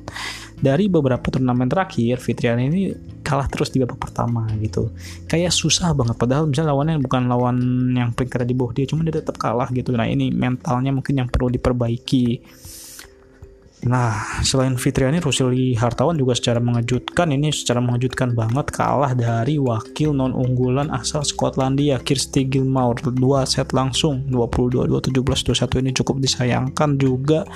dari 0.58 0.90
beberapa 0.90 1.22
turnamen 1.22 1.70
terakhir 1.70 2.18
Fitriani 2.18 2.62
ini 2.66 2.80
kalah 3.22 3.46
terus 3.46 3.70
di 3.70 3.78
babak 3.78 3.98
pertama 3.98 4.46
gitu. 4.58 4.90
Kayak 5.30 5.54
susah 5.54 5.94
banget. 5.94 6.16
Padahal 6.18 6.50
misalnya 6.50 6.74
lawannya 6.74 6.96
bukan 7.02 7.22
lawan 7.30 7.56
yang 7.94 8.10
peringkat 8.10 8.48
di 8.48 8.54
bawah 8.56 8.72
dia 8.74 8.86
cuma 8.88 9.06
dia 9.06 9.14
tetap 9.14 9.38
kalah 9.38 9.70
gitu. 9.70 9.94
Nah 9.94 10.08
ini 10.08 10.34
mentalnya 10.34 10.90
mungkin 10.90 11.14
yang 11.24 11.28
perlu 11.30 11.52
diperbaiki 11.52 12.26
Nah, 13.86 14.42
selain 14.42 14.74
Fitriani, 14.74 15.22
Rusili 15.22 15.70
Hartawan 15.78 16.18
juga 16.18 16.34
secara 16.34 16.58
mengejutkan, 16.58 17.30
ini 17.30 17.54
secara 17.54 17.78
mengejutkan 17.78 18.34
banget 18.34 18.74
kalah 18.74 19.14
dari 19.14 19.54
wakil 19.54 20.10
non-unggulan 20.10 20.90
asal 20.90 21.22
Skotlandia, 21.22 22.02
Kirsty 22.02 22.42
Gilmour. 22.50 22.98
Dua 23.14 23.46
set 23.46 23.70
langsung, 23.70 24.26
22, 24.26 24.98
17, 24.98 25.46
21 25.46 25.78
ini 25.78 25.90
cukup 25.94 26.18
disayangkan 26.18 26.98
juga 26.98 27.46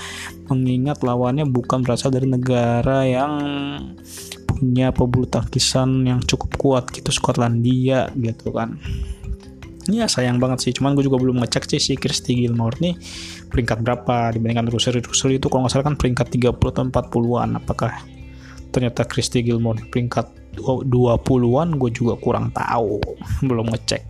mengingat 0.47 1.03
lawannya 1.03 1.43
bukan 1.51 1.83
berasal 1.83 2.15
dari 2.15 2.31
negara 2.31 3.03
yang 3.03 3.33
punya 4.47 4.95
pebulu 4.95 5.27
tangkisan 5.27 6.07
yang 6.07 6.23
cukup 6.23 6.55
kuat 6.55 6.85
gitu, 6.95 7.11
Skotlandia 7.11 8.15
gitu 8.15 8.55
kan 8.55 8.79
ya 9.91 10.07
sayang 10.07 10.39
banget 10.39 10.69
sih. 10.69 10.73
Cuman 10.75 10.95
gue 10.95 11.07
juga 11.07 11.19
belum 11.19 11.43
ngecek 11.43 11.65
sih 11.67 11.81
si 11.81 11.93
Kirsty 11.99 12.45
Gilmore 12.45 12.79
nih 12.79 12.95
peringkat 13.49 13.83
berapa 13.83 14.35
dibandingkan 14.37 14.71
Russell 14.71 15.03
Russell 15.03 15.35
itu. 15.35 15.47
Kalau 15.51 15.67
nggak 15.67 15.73
salah 15.73 15.87
kan 15.91 15.97
peringkat 15.99 16.27
30 16.31 16.55
atau 16.55 16.83
40-an 16.87 17.51
apakah 17.59 17.93
ternyata 18.71 19.05
Kirsty 19.05 19.43
Gilmore 19.43 19.83
peringkat 19.91 20.57
20-an 20.59 21.69
gue 21.81 21.91
juga 21.91 22.15
kurang 22.21 22.53
tahu. 22.55 23.01
Belum 23.49 23.67
ngecek. 23.73 24.03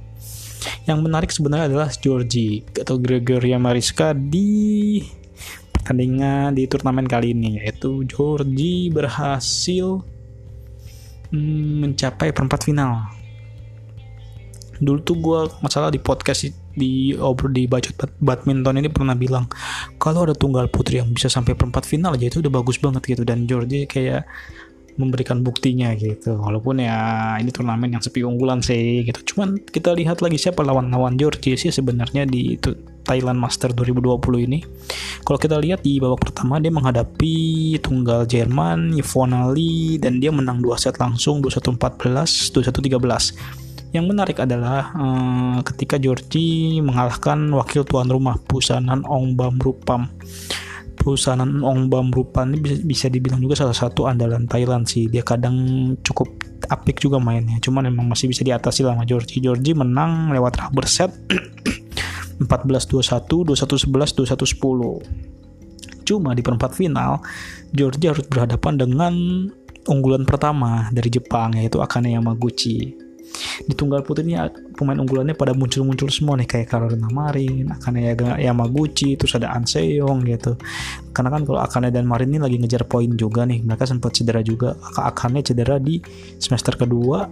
Yang 0.87 0.99
menarik 1.03 1.31
sebenarnya 1.31 1.67
adalah 1.71 1.89
Georgie 1.91 2.63
atau 2.75 2.99
Gregoria 2.99 3.59
Mariska 3.59 4.15
di 4.15 5.03
pertandingan 5.75 6.55
di 6.55 6.71
turnamen 6.71 7.11
kali 7.11 7.35
ini 7.35 7.59
yaitu 7.59 8.07
Georgie 8.07 8.87
berhasil 8.87 9.99
hmm, 11.35 11.83
mencapai 11.83 12.31
perempat 12.31 12.71
final 12.71 13.22
dulu 14.83 14.99
tuh 15.07 15.17
gue 15.23 15.41
masalah 15.63 15.95
di 15.95 16.03
podcast 16.03 16.51
di 16.75 17.15
obrol 17.15 17.55
di 17.55 17.71
bacot 17.71 17.95
badminton 18.19 18.83
ini 18.83 18.89
pernah 18.91 19.15
bilang 19.15 19.47
kalau 20.01 20.27
ada 20.27 20.35
tunggal 20.35 20.67
putri 20.67 20.99
yang 20.99 21.15
bisa 21.15 21.31
sampai 21.31 21.55
perempat 21.55 21.87
final 21.87 22.19
aja 22.19 22.27
itu 22.27 22.43
udah 22.43 22.53
bagus 22.53 22.83
banget 22.83 23.03
gitu. 23.07 23.23
Dan 23.23 23.47
Georgie 23.47 23.87
kayak 23.87 24.27
memberikan 25.01 25.41
buktinya 25.41 25.93
gitu. 25.97 26.37
Walaupun 26.37 26.85
ya 26.85 26.97
ini 27.41 27.49
turnamen 27.49 27.97
yang 27.97 28.03
sepi 28.05 28.25
unggulan 28.27 28.61
sih 28.61 29.07
gitu. 29.09 29.35
Cuman 29.35 29.57
kita 29.63 29.97
lihat 29.97 30.21
lagi 30.21 30.37
siapa 30.37 30.61
lawan-lawan 30.61 31.17
Georgie 31.17 31.57
sih 31.57 31.73
sebenarnya 31.73 32.29
di 32.29 32.61
itu 32.61 32.77
Thailand 33.03 33.41
Master 33.41 33.73
2020 33.73 34.47
ini. 34.47 34.61
Kalau 35.25 35.39
kita 35.41 35.57
lihat 35.59 35.81
di 35.83 35.97
babak 35.99 36.29
pertama 36.29 36.61
dia 36.61 36.71
menghadapi 36.71 37.37
tunggal 37.81 38.29
Jerman 38.29 38.95
Yvonne 38.95 39.35
Ali 39.49 39.97
dan 39.97 40.21
dia 40.21 40.31
menang 40.31 40.61
2 40.61 40.77
set 40.77 41.01
langsung 41.01 41.41
21 41.41 41.79
14 41.79 42.53
21 42.53 43.01
13 43.01 43.62
yang 43.93 44.09
menarik 44.09 44.41
adalah 44.41 44.89
uh, 44.97 45.61
ketika 45.61 46.01
Georgie 46.01 46.81
mengalahkan 46.81 47.37
wakil 47.53 47.85
tuan 47.85 48.09
rumah 48.09 48.41
Busanan 48.49 49.05
Ongbam 49.05 49.61
Rupam. 49.61 50.09
Busanan 50.97 51.61
Ongbam 51.61 52.09
Rupam 52.09 52.57
ini 52.57 52.59
bisa, 52.65 52.81
bisa 52.81 53.07
dibilang 53.13 53.45
juga 53.45 53.53
salah 53.53 53.77
satu 53.77 54.09
andalan 54.09 54.49
Thailand 54.49 54.89
sih. 54.89 55.13
Dia 55.13 55.21
kadang 55.21 55.55
cukup 56.01 56.33
apik 56.73 57.05
juga 57.05 57.21
mainnya. 57.21 57.61
Cuman 57.61 57.93
memang 57.93 58.09
masih 58.09 58.33
bisa 58.33 58.41
diatasi 58.41 58.81
lah 58.81 58.97
sama 58.97 59.05
Georgie. 59.05 59.45
Georgie 59.45 59.77
menang 59.77 60.33
lewat 60.33 60.57
rubber 60.57 60.89
set 60.89 61.13
14-21, 62.41 63.29
21-11, 63.45 64.25
21-10. 64.25 66.09
Cuma 66.09 66.33
di 66.33 66.41
perempat 66.41 66.73
final, 66.73 67.21
Georgie 67.77 68.09
harus 68.09 68.25
berhadapan 68.25 68.81
dengan 68.81 69.13
unggulan 69.85 70.25
pertama 70.25 70.89
dari 70.95 71.11
Jepang 71.13 71.59
yaitu 71.59 71.83
Akane 71.83 72.15
Yamaguchi 72.15 73.12
di 73.63 73.75
tunggal 73.79 74.03
ini 74.23 74.35
pemain 74.75 74.99
unggulannya 74.99 75.39
pada 75.39 75.55
muncul-muncul 75.55 76.11
semua 76.11 76.35
nih 76.37 76.49
kayak 76.49 76.67
Carolina 76.69 77.09
Marin, 77.09 77.71
Akane 77.71 78.15
Yamaguchi, 78.43 79.15
terus 79.15 79.39
ada 79.39 79.55
Anseyong 79.55 80.27
gitu. 80.27 80.59
Karena 81.15 81.31
kan 81.31 81.43
kalau 81.47 81.61
Akane 81.63 81.89
dan 81.95 82.05
Marin 82.09 82.35
ini 82.35 82.41
lagi 82.43 82.57
ngejar 82.59 82.85
poin 82.89 83.09
juga 83.15 83.47
nih, 83.47 83.63
mereka 83.63 83.87
sempat 83.87 84.17
cedera 84.19 84.43
juga. 84.43 84.75
Akane 84.99 85.41
cedera 85.47 85.79
di 85.79 86.03
semester 86.43 86.75
kedua 86.75 87.31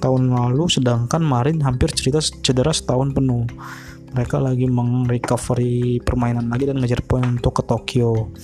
tahun 0.00 0.32
lalu, 0.32 0.66
sedangkan 0.66 1.20
Marin 1.20 1.60
hampir 1.60 1.92
cerita 1.92 2.18
cedera 2.20 2.72
setahun 2.72 3.12
penuh. 3.12 3.44
Mereka 4.10 4.42
lagi 4.42 4.66
meng-recovery 4.66 6.02
permainan 6.02 6.50
lagi 6.50 6.66
dan 6.66 6.82
ngejar 6.82 7.04
poin 7.06 7.22
untuk 7.22 7.60
ke 7.60 7.62
Tokyo. 7.62 8.34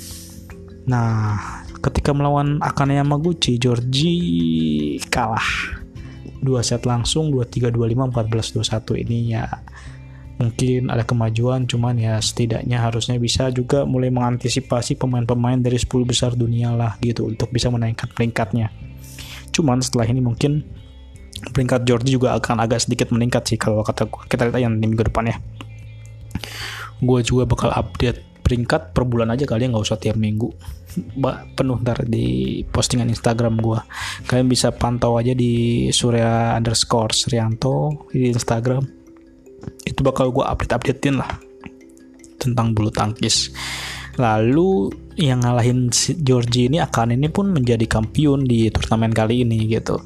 Nah, 0.86 1.34
ketika 1.82 2.14
melawan 2.14 2.62
Akane 2.62 2.94
Yamaguchi, 3.02 3.58
Georgie 3.58 5.02
kalah 5.10 5.82
dua 6.42 6.60
set 6.60 6.84
langsung 6.84 7.32
23 7.32 7.72
25 7.72 8.12
14 8.12 8.56
21 8.60 9.02
ini 9.06 9.18
ya 9.36 9.44
mungkin 10.36 10.92
ada 10.92 11.00
kemajuan 11.00 11.64
cuman 11.64 11.96
ya 11.96 12.20
setidaknya 12.20 12.76
harusnya 12.76 13.16
bisa 13.16 13.48
juga 13.48 13.88
mulai 13.88 14.12
mengantisipasi 14.12 15.00
pemain-pemain 15.00 15.56
dari 15.56 15.80
10 15.80 15.88
besar 16.04 16.36
dunia 16.36 16.76
lah 16.76 17.00
gitu 17.00 17.24
untuk 17.32 17.48
bisa 17.48 17.72
menaikkan 17.72 18.12
peringkatnya. 18.12 18.68
Cuman 19.48 19.80
setelah 19.80 20.04
ini 20.04 20.20
mungkin 20.20 20.60
peringkat 21.56 21.88
George 21.88 22.12
juga 22.12 22.36
akan 22.36 22.60
agak 22.60 22.84
sedikit 22.84 23.08
meningkat 23.12 23.48
sih 23.48 23.56
kalau 23.56 23.80
kata 23.80 24.04
kita 24.28 24.52
lihat 24.52 24.60
yang 24.60 24.76
minggu 24.76 25.08
depan 25.08 25.32
ya. 25.32 25.36
Gue 27.00 27.24
juga 27.24 27.48
bakal 27.48 27.72
update 27.72 28.20
peringkat 28.46 28.94
per 28.94 29.02
bulan 29.02 29.34
aja 29.34 29.42
kalian 29.42 29.74
nggak 29.74 29.82
usah 29.90 29.98
tiap 29.98 30.14
minggu. 30.14 30.46
Penuh 31.58 31.82
ntar 31.82 32.06
di 32.06 32.62
postingan 32.70 33.10
Instagram 33.10 33.58
gue 33.58 33.78
kalian 34.30 34.46
bisa 34.46 34.70
pantau 34.70 35.18
aja 35.18 35.34
di 35.34 35.86
Surya 35.90 36.54
underscore 36.54 37.10
Srianto 37.10 38.06
di 38.14 38.30
Instagram. 38.30 38.86
Itu 39.82 40.06
bakal 40.06 40.30
gue 40.30 40.46
update 40.46 40.78
updatein 40.78 41.18
lah 41.18 41.30
tentang 42.38 42.70
bulu 42.70 42.94
tangkis. 42.94 43.50
Lalu 44.16 44.94
yang 45.18 45.42
ngalahin 45.42 45.90
Georgie 46.22 46.70
ini 46.70 46.78
akan 46.78 47.18
ini 47.18 47.28
pun 47.28 47.50
menjadi 47.50 47.84
kampion 47.84 48.46
di 48.46 48.70
turnamen 48.70 49.12
kali 49.12 49.42
ini 49.44 49.66
gitu 49.68 50.00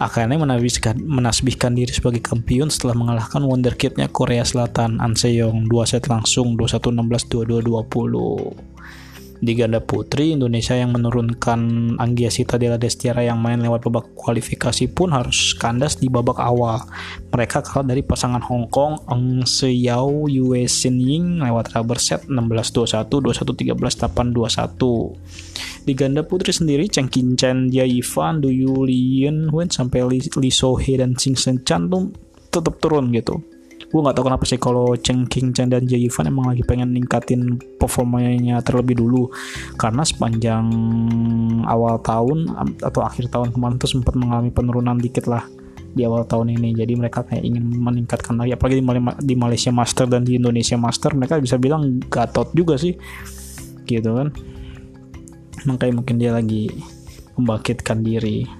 Akane 0.00 0.40
menasbihkan, 0.40 0.96
menasbihkan 0.96 1.76
diri 1.76 1.92
sebagai 1.92 2.24
kampion 2.24 2.72
setelah 2.72 2.96
mengalahkan 2.96 3.44
wonderkidnya 3.44 4.08
Korea 4.08 4.40
Selatan 4.48 4.96
An 4.96 5.12
Seong 5.12 5.68
2 5.68 5.84
set 5.84 6.08
langsung 6.08 6.56
21-16 6.56 7.28
22-20 7.28 8.69
di 9.40 9.56
ganda 9.56 9.80
putri 9.80 10.36
Indonesia 10.36 10.76
yang 10.76 10.92
menurunkan 10.92 11.60
Anggia 11.96 12.28
Sita 12.28 12.60
Della 12.60 12.76
Destiara 12.76 13.24
yang 13.24 13.40
main 13.40 13.56
lewat 13.56 13.88
babak 13.88 14.12
kualifikasi 14.12 14.92
pun 14.92 15.16
harus 15.16 15.56
kandas 15.56 15.96
di 15.96 16.12
babak 16.12 16.36
awal. 16.36 16.84
Mereka 17.32 17.64
kalah 17.64 17.88
dari 17.88 18.04
pasangan 18.04 18.44
Hong 18.44 18.68
Kong 18.68 19.08
Eng 19.08 19.48
Seyao 19.48 20.28
Yue 20.28 20.68
Sin 20.68 21.00
Ying 21.00 21.40
lewat 21.40 21.72
rubber 21.72 21.96
set 21.96 22.28
16-21, 22.28 23.08
21-13, 23.08 24.12
8-21. 24.12 25.88
Di 25.88 25.92
ganda 25.96 26.20
putri 26.20 26.52
sendiri 26.52 26.92
Cheng 26.92 27.08
Kin 27.08 27.32
Chen, 27.40 27.72
Jia 27.72 27.88
Yifan, 27.88 28.44
Du 28.44 28.52
Yu 28.52 28.84
Lien 28.84 29.48
Wen 29.48 29.72
sampai 29.72 30.04
Li, 30.04 30.20
Li 30.36 30.52
So 30.52 30.76
dan 30.76 31.16
Ching 31.16 31.40
Sen 31.40 31.64
Chan 31.64 31.88
tuh 31.88 32.12
tetap 32.52 32.76
turun 32.76 33.08
gitu 33.16 33.40
gue 33.90 33.98
nggak 33.98 34.14
tahu 34.14 34.26
kenapa 34.30 34.44
sih 34.46 34.60
kalau 34.62 34.94
Cheng 34.94 35.26
King 35.26 35.50
Chen 35.50 35.66
dan 35.66 35.82
Jay 35.82 36.06
Ivan 36.06 36.30
emang 36.30 36.54
lagi 36.54 36.62
pengen 36.62 36.94
ningkatin 36.94 37.58
performanya 37.74 38.62
terlebih 38.62 39.02
dulu. 39.02 39.34
Karena 39.74 40.06
sepanjang 40.06 40.66
awal 41.66 41.98
tahun 41.98 42.54
atau 42.78 43.02
akhir 43.02 43.34
tahun 43.34 43.50
kemarin 43.50 43.82
tuh 43.82 43.90
sempat 43.90 44.14
mengalami 44.14 44.54
penurunan 44.54 44.94
dikit 44.94 45.26
lah 45.26 45.42
di 45.90 46.06
awal 46.06 46.22
tahun 46.22 46.54
ini. 46.54 46.78
Jadi 46.78 46.92
mereka 46.94 47.26
kayak 47.26 47.42
ingin 47.42 47.66
meningkatkan 47.66 48.38
lagi. 48.38 48.54
Apalagi 48.54 48.78
di, 49.26 49.34
Malaysia 49.34 49.74
Master 49.74 50.06
dan 50.06 50.22
di 50.22 50.38
Indonesia 50.38 50.78
Master 50.78 51.18
mereka 51.18 51.42
bisa 51.42 51.58
bilang 51.58 51.98
gatot 52.06 52.54
juga 52.54 52.78
sih. 52.78 52.94
Gitu 53.90 54.06
kan. 54.06 54.30
Makanya 55.66 55.98
mungkin 55.98 56.14
dia 56.14 56.30
lagi 56.30 56.70
membangkitkan 57.34 58.06
diri 58.06 58.59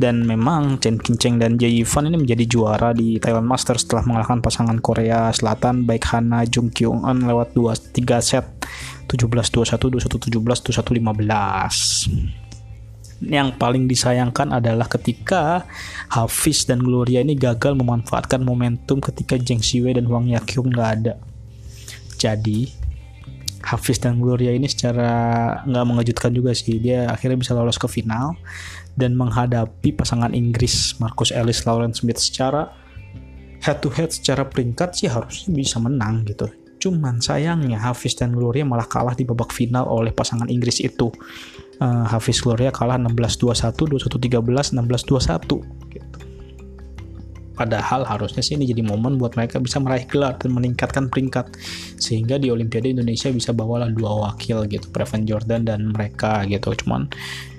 dan 0.00 0.24
memang 0.24 0.80
Chen 0.80 0.96
Qingcheng 1.00 1.38
dan 1.40 1.58
Jie 1.60 1.82
Yifan 1.82 2.06
ini 2.08 2.16
menjadi 2.20 2.44
juara 2.48 2.92
di 2.96 3.18
Thailand 3.20 3.46
Masters 3.48 3.82
setelah 3.84 4.02
mengalahkan 4.08 4.40
pasangan 4.40 4.80
Korea 4.80 5.32
Selatan 5.32 5.84
baik 5.84 6.04
Hana 6.08 6.44
Jung 6.48 6.70
Kyung 6.72 7.04
Eun 7.04 7.26
lewat 7.28 7.52
2 7.56 7.96
3 7.96 8.20
set 8.22 8.46
17-21, 9.12 10.00
21-17, 10.00 10.40
21-15 10.40 12.40
yang 13.22 13.54
paling 13.54 13.86
disayangkan 13.86 14.50
adalah 14.50 14.90
ketika 14.90 15.62
Hafiz 16.10 16.66
dan 16.66 16.82
Gloria 16.82 17.22
ini 17.22 17.38
gagal 17.38 17.78
memanfaatkan 17.78 18.42
momentum 18.42 18.98
ketika 18.98 19.38
Zheng 19.38 19.62
Xiwei 19.62 19.94
dan 19.94 20.10
Wang 20.10 20.26
Yakyung 20.26 20.74
nggak 20.74 20.90
ada. 20.98 21.14
Jadi 22.18 22.81
Hafiz 23.62 24.02
dan 24.02 24.18
Gloria 24.18 24.50
ini 24.50 24.66
secara 24.66 25.10
nggak 25.64 25.84
mengejutkan 25.86 26.34
juga 26.34 26.50
sih 26.52 26.82
dia 26.82 27.06
akhirnya 27.06 27.38
bisa 27.38 27.54
lolos 27.54 27.78
ke 27.78 27.86
final 27.86 28.34
dan 28.98 29.14
menghadapi 29.16 29.94
pasangan 29.94 30.34
Inggris 30.34 30.98
Marcus 30.98 31.32
Ellis 31.32 31.64
Lawrence 31.64 32.02
Smith 32.02 32.18
secara 32.20 32.68
head 33.62 33.78
to 33.78 33.88
head 33.94 34.10
secara 34.10 34.42
peringkat 34.44 34.98
sih 34.98 35.08
harusnya 35.08 35.54
bisa 35.54 35.78
menang 35.78 36.26
gitu. 36.26 36.50
Cuman 36.82 37.22
sayangnya 37.22 37.78
Hafiz 37.78 38.18
dan 38.18 38.34
Gloria 38.34 38.66
malah 38.66 38.90
kalah 38.90 39.14
di 39.14 39.22
babak 39.22 39.54
final 39.54 39.86
oleh 39.86 40.10
pasangan 40.10 40.50
Inggris 40.50 40.82
itu. 40.82 41.14
Uh, 41.78 42.06
Hafiz 42.10 42.42
Gloria 42.42 42.74
kalah 42.74 42.98
16-21, 42.98 43.74
21-13, 44.10 44.74
16-21 44.74 45.94
gitu. 45.94 46.11
Padahal 47.52 48.08
harusnya 48.08 48.40
sih 48.40 48.56
ini 48.56 48.64
jadi 48.64 48.80
momen 48.80 49.20
buat 49.20 49.36
mereka 49.36 49.60
bisa 49.60 49.78
meraih 49.78 50.08
gelar 50.08 50.40
dan 50.40 50.52
meningkatkan 50.56 51.12
peringkat. 51.12 51.52
Sehingga 52.00 52.40
di 52.40 52.48
Olimpiade 52.48 52.92
Indonesia 52.92 53.28
bisa 53.28 53.52
bawalah 53.52 53.92
dua 53.92 54.30
wakil 54.30 54.64
gitu, 54.66 54.88
Preven 54.90 55.28
Jordan 55.28 55.68
dan 55.68 55.92
mereka 55.92 56.42
gitu. 56.48 56.72
Cuman 56.72 57.12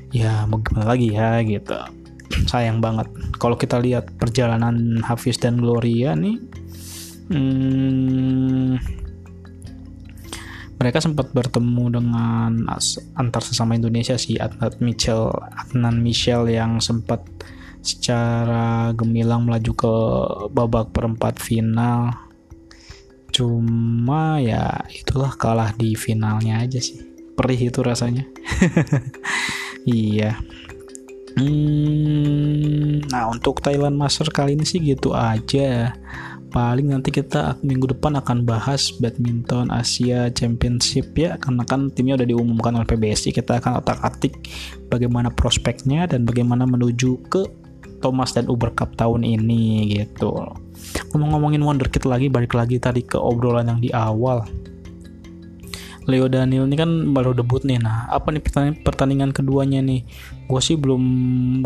ya 0.10 0.46
mau 0.50 0.62
gimana 0.62 0.94
lagi 0.94 1.14
ya 1.14 1.42
gitu. 1.46 1.78
Sayang 2.52 2.82
banget. 2.82 3.10
Kalau 3.38 3.56
kita 3.58 3.78
lihat 3.78 4.10
perjalanan 4.18 5.02
Hafiz 5.06 5.38
dan 5.38 5.62
Gloria 5.62 6.18
nih 6.18 6.64
hmm, 7.30 8.72
mereka 10.82 11.00
sempat 11.00 11.32
bertemu 11.32 11.86
dengan 12.02 12.52
antar 13.16 13.42
sesama 13.42 13.78
Indonesia 13.78 14.20
sih 14.20 14.36
Adnan 14.36 14.76
Michel 14.84 15.32
Adnan 15.56 16.04
Michel 16.04 16.50
yang 16.52 16.84
sempat 16.84 17.24
secara 17.84 18.90
gemilang 18.96 19.44
melaju 19.44 19.72
ke 19.76 19.94
babak 20.50 20.96
perempat 20.96 21.38
final 21.38 22.16
cuma 23.34 24.40
ya 24.40 24.88
itulah 24.94 25.36
kalah 25.36 25.76
di 25.76 25.94
finalnya 26.00 26.64
aja 26.64 26.80
sih 26.80 27.02
perih 27.34 27.70
itu 27.70 27.80
rasanya 27.82 28.24
Iya. 29.84 30.40
Hmm, 31.34 33.04
nah 33.10 33.28
untuk 33.34 33.60
Thailand 33.60 33.98
Master 33.98 34.30
kali 34.32 34.56
ini 34.56 34.64
sih 34.64 34.80
gitu 34.80 35.12
aja. 35.12 35.92
Paling 36.54 36.94
nanti 36.94 37.10
kita 37.10 37.58
minggu 37.66 37.98
depan 37.98 38.14
akan 38.22 38.46
bahas 38.46 38.94
badminton 39.02 39.74
Asia 39.74 40.30
Championship 40.30 41.18
ya 41.18 41.34
karena 41.42 41.66
kan 41.66 41.90
timnya 41.90 42.14
udah 42.22 42.30
diumumkan 42.30 42.78
oleh 42.78 42.86
PBSI 42.86 43.34
kita 43.34 43.58
akan 43.58 43.82
otak-atik 43.82 44.38
bagaimana 44.86 45.34
prospeknya 45.34 46.06
dan 46.06 46.30
bagaimana 46.30 46.70
menuju 46.70 47.26
ke 47.26 47.42
Thomas 48.04 48.36
dan 48.36 48.52
Uber 48.52 48.76
Cup 48.76 49.00
tahun 49.00 49.24
ini 49.24 49.96
gitu. 49.96 50.36
Ngomong-ngomongin 51.16 51.64
Wonderkid 51.64 52.04
lagi 52.04 52.28
balik 52.28 52.52
lagi 52.52 52.84
tadi 52.84 53.08
ke 53.08 53.16
obrolan 53.16 53.72
yang 53.72 53.80
di 53.80 53.90
awal. 53.96 54.44
Leo 56.04 56.28
Daniel 56.28 56.68
ini 56.68 56.76
kan 56.76 57.16
baru 57.16 57.32
debut 57.32 57.64
nih 57.64 57.80
nah 57.80 58.12
apa 58.12 58.28
nih 58.36 58.44
pertandingan, 58.44 58.84
pertandingan 58.84 59.30
keduanya 59.32 59.80
nih? 59.80 60.04
Gue 60.52 60.60
sih 60.60 60.76
belum 60.76 61.00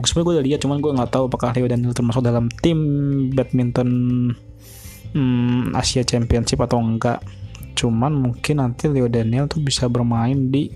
sebenarnya 0.05 0.25
gue 0.25 0.33
udah 0.37 0.45
lihat 0.45 0.59
cuman 0.61 0.77
gue 0.77 0.91
nggak 0.93 1.09
tahu 1.09 1.25
apakah 1.25 1.57
Leo 1.57 1.65
Daniel 1.65 1.97
termasuk 1.97 2.21
dalam 2.21 2.45
tim 2.61 2.77
badminton 3.33 3.89
hmm, 5.17 5.73
Asia 5.73 6.05
Championship 6.05 6.61
atau 6.61 6.77
enggak. 6.77 7.25
Cuman 7.73 8.13
mungkin 8.13 8.61
nanti 8.61 8.89
Leo 8.89 9.09
Daniel 9.09 9.49
tuh 9.49 9.61
bisa 9.61 9.89
bermain 9.89 10.53
di 10.53 10.69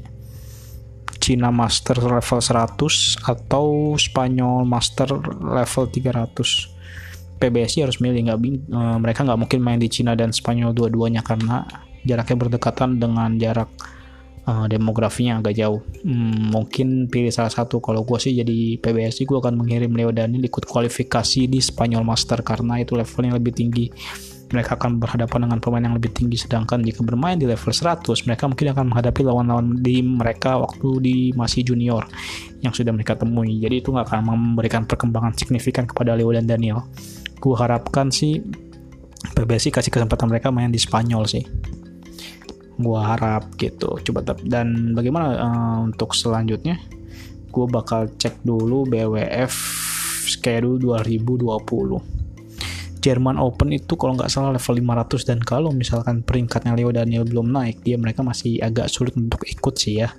Cina 1.22 1.54
Master 1.54 2.02
level 2.02 2.42
100 2.42 3.22
atau 3.22 3.94
Spanyol 3.94 4.66
Master 4.66 5.14
level 5.38 5.84
300 5.88 7.38
PBSI 7.38 7.86
harus 7.86 7.98
milih 8.02 8.30
nggak 8.30 8.40
uh, 8.74 8.98
mereka 8.98 9.26
nggak 9.26 9.40
mungkin 9.40 9.60
main 9.62 9.78
di 9.78 9.90
Cina 9.90 10.18
dan 10.18 10.34
Spanyol 10.34 10.74
dua-duanya 10.74 11.22
karena 11.22 11.66
jaraknya 12.02 12.38
berdekatan 12.38 12.98
dengan 12.98 13.38
jarak 13.38 13.70
uh, 14.46 14.66
demografinya 14.70 15.42
agak 15.42 15.58
jauh. 15.58 15.82
Hmm, 16.06 16.54
mungkin 16.54 17.10
pilih 17.10 17.34
salah 17.34 17.54
satu. 17.54 17.82
Kalau 17.82 18.06
gue 18.06 18.18
sih 18.22 18.34
jadi 18.34 18.78
PBSI 18.82 19.26
gue 19.26 19.38
akan 19.38 19.58
mengirim 19.58 19.94
Leo 19.94 20.14
Daniel 20.14 20.46
ikut 20.46 20.66
kualifikasi 20.66 21.50
di 21.50 21.60
Spanyol 21.62 22.06
Master 22.06 22.42
karena 22.46 22.82
itu 22.82 22.98
levelnya 22.98 23.38
lebih 23.38 23.54
tinggi. 23.54 23.90
Mereka 24.52 24.76
akan 24.76 25.00
berhadapan 25.00 25.48
dengan 25.48 25.60
pemain 25.64 25.84
yang 25.84 25.96
lebih 25.96 26.12
tinggi. 26.12 26.36
Sedangkan 26.36 26.84
jika 26.84 27.02
bermain 27.02 27.40
di 27.40 27.48
level 27.48 27.72
100 27.72 28.04
mereka 28.28 28.44
mungkin 28.52 28.68
akan 28.76 28.86
menghadapi 28.92 29.22
lawan-lawan 29.24 29.80
di 29.80 30.04
mereka 30.04 30.60
waktu 30.60 30.90
di 31.00 31.16
masih 31.34 31.64
junior 31.64 32.04
yang 32.60 32.76
sudah 32.76 32.92
mereka 32.92 33.16
temui. 33.16 33.64
Jadi 33.64 33.80
itu 33.80 33.90
nggak 33.96 34.12
akan 34.12 34.22
memberikan 34.28 34.84
perkembangan 34.84 35.34
signifikan 35.40 35.88
kepada 35.88 36.14
Leo 36.14 36.30
dan 36.36 36.46
Daniel. 36.46 36.84
Gue 37.40 37.56
harapkan 37.56 38.12
sih 38.12 38.44
PBSI 39.34 39.72
kasih 39.72 39.90
kesempatan 39.90 40.28
mereka 40.28 40.52
main 40.52 40.70
di 40.70 40.78
Spanyol 40.78 41.24
sih. 41.26 41.44
Gue 42.76 43.00
harap 43.00 43.56
gitu. 43.56 43.98
Coba 44.04 44.22
dan 44.44 44.92
bagaimana 44.92 45.28
uh, 45.40 45.78
untuk 45.88 46.12
selanjutnya? 46.12 46.76
Gue 47.52 47.68
bakal 47.68 48.12
cek 48.16 48.44
dulu 48.44 48.88
BWF 48.88 49.52
schedule 50.28 50.80
2020 50.80 52.21
Jerman 53.02 53.42
Open 53.42 53.74
itu 53.74 53.98
kalau 53.98 54.14
nggak 54.14 54.30
salah 54.30 54.54
level 54.54 54.78
500 54.78 55.26
dan 55.26 55.40
kalau 55.42 55.74
misalkan 55.74 56.22
peringkatnya 56.22 56.78
Leo 56.78 56.94
Daniel 56.94 57.26
belum 57.26 57.50
naik 57.50 57.82
dia 57.82 57.98
mereka 57.98 58.22
masih 58.22 58.62
agak 58.62 58.88
sulit 58.94 59.18
untuk 59.18 59.42
ikut 59.50 59.74
sih 59.74 60.06
ya 60.06 60.14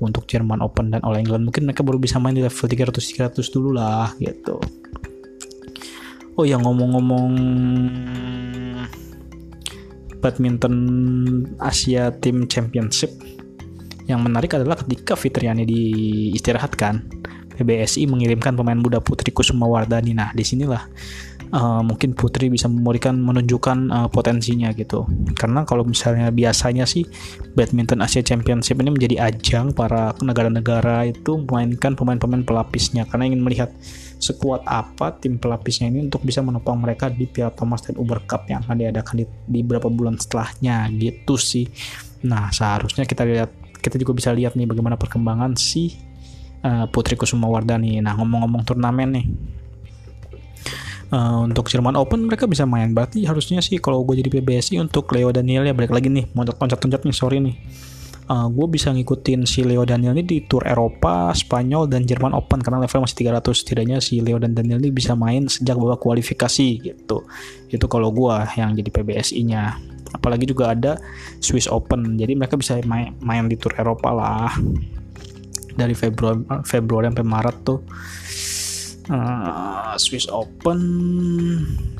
untuk 0.00 0.24
Jerman 0.24 0.64
Open 0.64 0.90
dan 0.90 1.04
All 1.04 1.20
England. 1.20 1.44
Mungkin 1.44 1.68
mereka 1.68 1.84
baru 1.84 2.00
bisa 2.00 2.16
main 2.16 2.32
di 2.32 2.40
level 2.40 2.66
300 2.66 2.96
300 2.96 3.54
dulu 3.54 3.76
lah 3.76 4.10
gitu. 4.18 4.56
Oh 6.34 6.42
ya 6.42 6.58
ngomong-ngomong 6.58 7.30
badminton 10.18 10.74
Asia 11.60 12.10
Team 12.18 12.48
Championship 12.48 13.12
yang 14.08 14.24
menarik 14.24 14.56
adalah 14.56 14.80
ketika 14.80 15.14
Fitriani 15.14 15.62
diistirahatkan 15.68 17.04
PBSI 17.54 18.10
mengirimkan 18.10 18.58
pemain 18.58 18.76
muda 18.76 18.98
Putri 18.98 19.30
Kusuma 19.30 19.70
Wardani. 19.70 20.10
Nah 20.10 20.34
di 20.34 20.42
sinilah 20.42 20.82
uh, 21.54 21.82
mungkin 21.86 22.12
Putri 22.18 22.50
bisa 22.50 22.66
memberikan 22.66 23.14
menunjukkan 23.22 23.78
uh, 23.88 24.08
potensinya 24.10 24.74
gitu. 24.74 25.06
Karena 25.38 25.62
kalau 25.62 25.86
misalnya 25.86 26.34
biasanya 26.34 26.84
sih 26.84 27.06
badminton 27.54 28.02
Asia 28.02 28.20
Championship 28.26 28.76
ini 28.82 28.90
menjadi 28.90 29.30
ajang 29.30 29.70
para 29.70 30.10
negara-negara 30.18 31.06
itu 31.06 31.38
memainkan 31.46 31.94
pemain-pemain 31.94 32.42
pelapisnya. 32.42 33.06
Karena 33.06 33.30
ingin 33.30 33.40
melihat 33.40 33.70
sekuat 34.18 34.66
apa 34.66 35.14
tim 35.16 35.38
pelapisnya 35.38 35.86
ini 35.86 36.10
untuk 36.10 36.26
bisa 36.26 36.42
menopang 36.42 36.80
mereka 36.80 37.06
di 37.06 37.30
Piala 37.30 37.54
Thomas 37.54 37.86
dan 37.86 37.94
Uber 37.94 38.26
Cup 38.26 38.50
yang 38.50 38.66
akan 38.66 38.76
diadakan 38.80 39.14
di, 39.22 39.24
di 39.46 39.60
beberapa 39.62 39.86
bulan 39.86 40.18
setelahnya 40.18 40.90
gitu 40.98 41.38
sih. 41.38 41.70
Nah 42.26 42.50
seharusnya 42.50 43.06
kita 43.06 43.22
lihat 43.22 43.50
kita 43.84 44.00
juga 44.00 44.16
bisa 44.16 44.32
lihat 44.32 44.56
nih 44.56 44.64
bagaimana 44.64 44.96
perkembangan 44.96 45.60
si 45.60 45.92
uh, 46.64 46.88
Putri 46.88 47.20
Kusuma 47.20 47.46
Wardani 47.52 48.00
nah 48.00 48.16
ngomong-ngomong 48.16 48.64
turnamen 48.64 49.08
nih 49.12 49.26
uh, 51.14 51.38
untuk 51.46 51.70
Jerman 51.70 51.94
Open 51.94 52.26
mereka 52.26 52.50
bisa 52.50 52.66
main. 52.66 52.90
Berarti 52.90 53.22
harusnya 53.22 53.62
sih 53.62 53.78
kalau 53.78 54.02
gue 54.02 54.18
jadi 54.18 54.30
PBSI 54.34 54.82
untuk 54.82 55.06
Leo 55.14 55.30
Daniel 55.30 55.62
ya 55.62 55.72
balik 55.72 55.94
lagi 55.94 56.10
nih 56.10 56.26
mau 56.34 56.42
loncat-loncat 56.42 57.06
nih 57.06 57.14
sorry 57.14 57.38
nih. 57.38 57.56
Uh, 58.24 58.48
gue 58.48 58.66
bisa 58.72 58.88
ngikutin 58.88 59.44
si 59.44 59.60
Leo 59.68 59.84
Daniel 59.84 60.16
ini 60.16 60.24
di 60.24 60.38
Tour 60.48 60.64
Eropa, 60.64 61.28
Spanyol 61.36 61.92
dan 61.92 62.08
Jerman 62.08 62.32
Open 62.32 62.64
karena 62.64 62.80
level 62.80 63.04
masih 63.04 63.28
300 63.28 63.52
setidaknya 63.52 64.00
si 64.00 64.24
Leo 64.24 64.40
dan 64.40 64.56
Daniel 64.56 64.80
ini 64.80 64.88
bisa 64.96 65.12
main 65.12 65.44
sejak 65.44 65.76
babak 65.76 66.00
kualifikasi 66.00 66.68
gitu. 66.80 67.28
Itu 67.68 67.84
kalau 67.84 68.08
gue 68.16 68.34
yang 68.56 68.72
jadi 68.72 68.88
PBSI-nya 68.88 69.62
apalagi 70.16 70.48
juga 70.48 70.72
ada 70.72 70.96
Swiss 71.42 71.68
Open 71.68 72.16
jadi 72.16 72.32
mereka 72.32 72.56
bisa 72.56 72.80
main, 72.88 73.12
main 73.20 73.44
di 73.44 73.60
Tour 73.60 73.76
Eropa 73.76 74.08
lah. 74.10 74.56
Dari 75.74 75.90
Februari 75.92 76.38
Februari 76.64 77.10
sampai 77.10 77.26
Maret 77.26 77.56
tuh 77.66 77.82
uh, 79.10 79.94
Swiss 79.98 80.30
Open. 80.30 80.80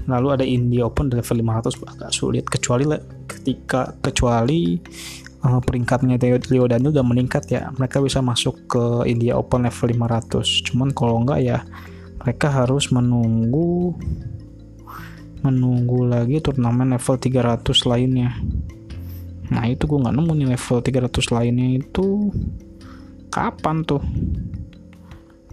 Lalu 0.04 0.28
ada 0.30 0.44
India 0.44 0.84
Open 0.84 1.08
level 1.08 1.40
500 1.40 1.80
agak 1.84 2.10
sulit. 2.12 2.44
Kecuali 2.48 2.84
ketika 3.28 3.96
kecuali 4.00 4.76
uh, 5.44 5.60
peringkatnya 5.60 6.16
Leo 6.20 6.68
Daniel 6.68 6.92
udah 6.92 7.06
meningkat 7.06 7.44
ya. 7.50 7.72
Mereka 7.74 8.00
bisa 8.04 8.20
masuk 8.24 8.68
ke 8.68 8.84
India 9.08 9.36
Open 9.36 9.64
level 9.64 9.88
500 9.92 10.68
cuman 10.70 10.88
kalau 10.92 11.24
enggak 11.24 11.40
ya 11.44 11.58
mereka 12.24 12.48
harus 12.48 12.88
menunggu 12.88 13.92
menunggu 15.44 16.08
lagi 16.08 16.40
turnamen 16.40 16.96
level 16.96 17.16
300 17.20 17.60
lainnya. 17.84 18.32
Nah 19.52 19.68
itu 19.68 19.84
gue 19.84 20.00
nggak 20.00 20.16
nemu 20.16 20.32
nih 20.32 20.48
level 20.56 20.78
300 20.80 21.36
lainnya 21.36 21.68
itu 21.84 22.32
kapan 23.28 23.84
tuh 23.84 24.00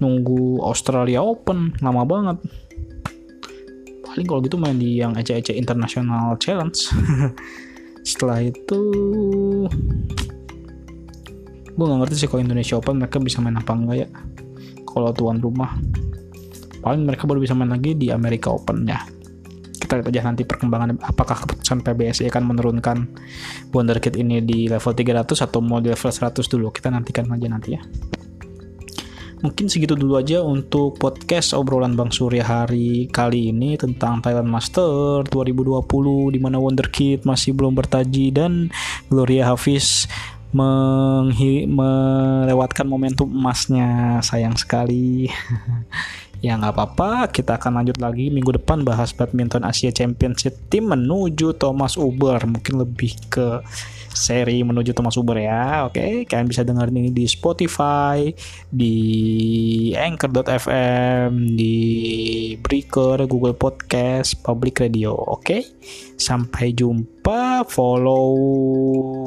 nunggu 0.01 0.59
Australia 0.65 1.21
Open 1.21 1.77
lama 1.79 2.03
banget. 2.03 2.37
Paling 4.01 4.25
kalau 4.27 4.41
gitu 4.43 4.57
main 4.57 4.75
di 4.75 4.99
yang 4.99 5.15
ece-ece 5.15 5.53
international 5.55 6.35
challenge. 6.41 6.89
Setelah 8.09 8.41
itu 8.41 8.81
gue 11.71 11.85
gak 11.87 11.99
ngerti 12.03 12.15
sih 12.25 12.27
kalau 12.27 12.43
Indonesia 12.43 12.75
Open 12.75 12.99
mereka 12.99 13.21
bisa 13.21 13.39
main 13.39 13.55
apa 13.55 13.71
enggak 13.71 13.97
ya. 14.03 14.07
Kalau 14.83 15.13
tuan 15.15 15.39
rumah 15.39 15.77
paling 16.81 17.05
mereka 17.05 17.29
baru 17.29 17.37
bisa 17.37 17.53
main 17.53 17.69
lagi 17.69 17.93
di 17.93 18.09
Amerika 18.09 18.49
Open 18.49 18.89
ya 18.89 19.05
kita 19.91 20.01
lihat 20.01 20.07
aja 20.13 20.21
nanti 20.23 20.47
perkembangan 20.47 20.97
apakah 21.03 21.45
keputusan 21.45 21.83
PBSI 21.83 22.25
akan 22.31 22.53
menurunkan 22.53 23.11
Wonderkid 23.75 24.15
ini 24.15 24.39
di 24.39 24.71
level 24.71 24.93
300 24.95 25.35
atau 25.45 25.59
mau 25.59 25.83
di 25.83 25.91
level 25.91 26.11
100 26.11 26.31
dulu. 26.47 26.71
Kita 26.71 26.87
nantikan 26.87 27.27
aja 27.27 27.47
nanti 27.51 27.75
ya 27.75 27.81
mungkin 29.41 29.65
segitu 29.65 29.97
dulu 29.97 30.21
aja 30.21 30.45
untuk 30.45 31.01
podcast 31.01 31.57
obrolan 31.57 31.97
Bang 31.97 32.13
Surya 32.13 32.45
hari 32.45 33.09
kali 33.09 33.49
ini 33.49 33.73
tentang 33.73 34.21
Thailand 34.21 34.45
Master 34.45 35.25
2020 35.25 36.33
di 36.33 36.39
mana 36.39 36.61
Wonderkid 36.61 37.25
masih 37.25 37.57
belum 37.57 37.73
bertaji 37.73 38.29
dan 38.29 38.69
Gloria 39.09 39.49
Hafiz 39.49 40.05
melewatkan 41.65 42.83
momentum 42.85 43.27
emasnya. 43.31 44.21
Sayang 44.21 44.55
sekali. 44.55 45.27
Ya 46.41 46.57
nggak 46.57 46.73
apa-apa. 46.73 47.29
Kita 47.29 47.61
akan 47.61 47.77
lanjut 47.77 48.01
lagi 48.01 48.33
minggu 48.33 48.57
depan 48.57 48.81
bahas 48.81 49.13
badminton 49.13 49.61
Asia 49.61 49.93
Championship 49.93 50.57
tim 50.73 50.89
menuju 50.89 51.53
Thomas 51.53 51.93
Uber. 52.01 52.41
Mungkin 52.49 52.81
lebih 52.81 53.13
ke 53.29 53.61
seri 54.11 54.61
menuju 54.61 54.91
Thomas 54.91 55.15
Uber 55.15 55.39
ya. 55.39 55.87
Oke, 55.87 56.27
kalian 56.27 56.47
bisa 56.47 56.61
dengerin 56.67 57.01
ini 57.01 57.11
di 57.11 57.25
Spotify, 57.27 58.31
di 58.67 58.95
Anchor.fm, 59.95 61.55
di 61.55 61.75
Breaker, 62.59 63.25
Google 63.25 63.55
Podcast, 63.55 64.39
Public 64.43 64.83
Radio. 64.83 65.15
Oke, 65.15 65.63
sampai 66.19 66.75
jumpa. 66.75 67.63
Follow 67.69 68.33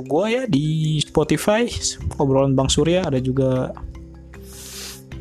gue 0.04 0.26
ya 0.28 0.42
di 0.50 0.98
Spotify, 1.00 1.64
obrolan 2.20 2.52
Bang 2.52 2.68
Surya. 2.68 3.06
Ada 3.06 3.22
juga 3.22 3.70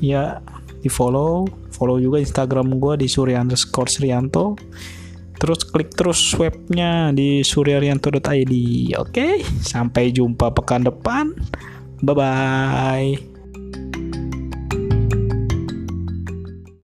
ya 0.03 0.41
di 0.83 0.89
follow, 0.91 1.47
follow 1.71 2.01
juga 2.01 2.19
Instagram 2.19 2.75
gue 2.81 2.99
di 2.99 3.07
Surya 3.07 3.39
underscore 3.39 3.87
Srianto 3.87 4.59
terus 5.43 5.67
klik 5.67 5.91
terus 5.91 6.23
webnya 6.39 7.11
di 7.11 7.43
suryarianto.id 7.43 8.53
oke 8.95 9.27
sampai 9.59 10.15
jumpa 10.15 10.55
pekan 10.55 10.87
depan. 10.87 11.35
Bye 11.99 12.15
bye 12.15 13.32